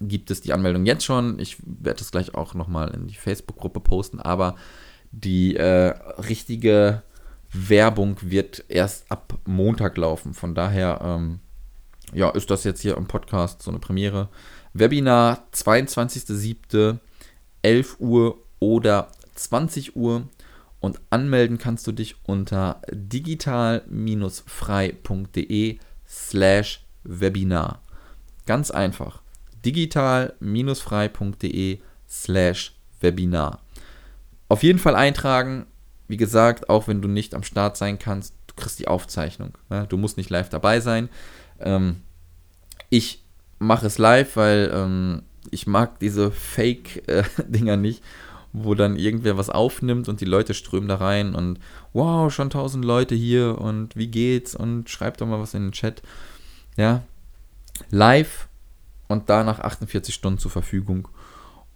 gibt 0.00 0.30
es 0.30 0.40
die 0.40 0.52
Anmeldung 0.52 0.84
jetzt 0.86 1.04
schon. 1.04 1.38
Ich 1.38 1.58
werde 1.64 2.00
es 2.00 2.10
gleich 2.10 2.34
auch 2.34 2.54
nochmal 2.54 2.92
in 2.94 3.06
die 3.06 3.14
Facebook-Gruppe 3.14 3.80
posten, 3.80 4.20
aber 4.20 4.56
die 5.12 5.56
äh, 5.56 5.94
richtige 6.28 7.02
Werbung 7.56 8.16
wird 8.20 8.64
erst 8.68 9.10
ab 9.10 9.38
Montag 9.44 9.96
laufen. 9.96 10.34
Von 10.34 10.54
daher 10.54 11.00
ähm, 11.02 11.40
ja, 12.12 12.28
ist 12.30 12.50
das 12.50 12.62
jetzt 12.64 12.80
hier 12.80 12.96
im 12.96 13.06
Podcast 13.06 13.62
so 13.62 13.70
eine 13.70 13.80
Premiere. 13.80 14.28
Webinar 14.72 15.46
22.07. 15.52 16.98
11 17.62 17.96
Uhr 17.98 18.38
oder 18.60 19.08
20 19.34 19.96
Uhr 19.96 20.28
und 20.78 21.00
anmelden 21.10 21.58
kannst 21.58 21.88
du 21.88 21.92
dich 21.92 22.14
unter 22.24 22.80
digital-frei.de 22.92 25.78
slash 26.08 26.84
Webinar. 27.02 27.82
Ganz 28.46 28.70
einfach. 28.70 29.20
digital-frei.de 29.64 31.80
slash 32.08 32.76
Webinar. 33.00 33.62
Auf 34.48 34.62
jeden 34.62 34.78
Fall 34.78 34.94
eintragen. 34.94 35.66
Wie 36.08 36.16
gesagt, 36.16 36.68
auch 36.68 36.88
wenn 36.88 37.02
du 37.02 37.08
nicht 37.08 37.34
am 37.34 37.42
Start 37.42 37.76
sein 37.76 37.98
kannst, 37.98 38.34
du 38.46 38.54
kriegst 38.54 38.78
die 38.78 38.88
Aufzeichnung. 38.88 39.56
Du 39.88 39.96
musst 39.96 40.16
nicht 40.16 40.30
live 40.30 40.48
dabei 40.48 40.80
sein. 40.80 41.08
Ähm, 41.60 42.02
ich 42.90 43.24
mache 43.58 43.86
es 43.86 43.98
live, 43.98 44.36
weil 44.36 44.70
ähm, 44.72 45.22
ich 45.50 45.66
mag 45.66 45.98
diese 45.98 46.30
Fake-Dinger 46.30 47.74
äh, 47.74 47.76
nicht, 47.76 48.02
wo 48.52 48.74
dann 48.74 48.96
irgendwer 48.96 49.36
was 49.36 49.50
aufnimmt 49.50 50.08
und 50.08 50.20
die 50.20 50.26
Leute 50.26 50.54
strömen 50.54 50.88
da 50.88 50.96
rein 50.96 51.34
und 51.34 51.58
wow, 51.92 52.32
schon 52.32 52.50
tausend 52.50 52.84
Leute 52.84 53.14
hier 53.14 53.58
und 53.58 53.96
wie 53.96 54.08
geht's 54.08 54.54
und 54.54 54.88
schreibt 54.88 55.20
doch 55.20 55.26
mal 55.26 55.40
was 55.40 55.54
in 55.54 55.64
den 55.64 55.72
Chat. 55.72 56.02
Ja, 56.76 57.02
live 57.90 58.48
und 59.08 59.28
danach 59.28 59.60
48 59.60 60.14
Stunden 60.14 60.38
zur 60.38 60.50
Verfügung. 60.50 61.08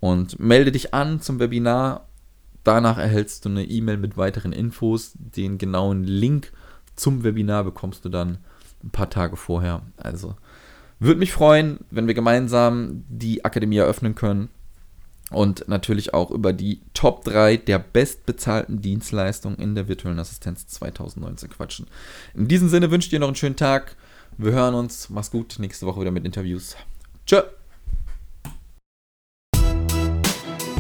Und 0.01 0.41
melde 0.41 0.73
dich 0.73 0.95
an 0.95 1.21
zum 1.21 1.39
Webinar. 1.41 2.07
Danach 2.65 2.99
erhältst 2.99 3.45
du 3.45 3.49
eine 3.49 3.65
E-Mail 3.65 3.97
mit 3.97 4.17
weiteren 4.17 4.53
Infos. 4.53 5.13
Den 5.15 5.59
genauen 5.59 6.05
Link 6.05 6.53
zum 6.97 7.25
Webinar 7.25 7.65
bekommst 7.65 8.05
du 8.05 8.09
dann 8.09 8.39
ein 8.85 8.91
paar 8.91 9.11
Tage 9.11 9.37
vorher. 9.37 9.83
Also 9.97 10.37
würde 10.99 11.19
mich 11.19 11.33
freuen, 11.33 11.81
wenn 11.91 12.07
wir 12.07 12.15
gemeinsam 12.15 13.05
die 13.09 13.45
Akademie 13.45 13.79
eröffnen 13.79 14.15
können 14.15 14.51
und 15.31 15.69
natürlich 15.69 16.13
auch 16.13 16.31
über 16.31 16.53
die 16.53 16.83
Top 16.93 17.25
3 17.25 17.57
der 17.57 17.79
bestbezahlten 17.79 18.83
Dienstleistungen 18.83 19.59
in 19.59 19.75
der 19.75 19.89
virtuellen 19.89 20.19
Assistenz 20.19 20.67
2019 20.67 21.51
quatschen. 21.51 21.87
In 22.35 22.49
diesem 22.49 22.69
Sinne 22.69 22.91
wünsche 22.91 23.07
ich 23.07 23.11
dir 23.11 23.21
noch 23.21 23.29
einen 23.29 23.37
schönen 23.37 23.57
Tag. 23.57 23.97
Wir 24.37 24.53
hören 24.53 24.75
uns. 24.75 25.09
Mach's 25.09 25.31
gut. 25.31 25.57
Nächste 25.59 25.87
Woche 25.87 26.01
wieder 26.01 26.11
mit 26.11 26.25
Interviews. 26.25 26.77
Tschö. 27.27 27.43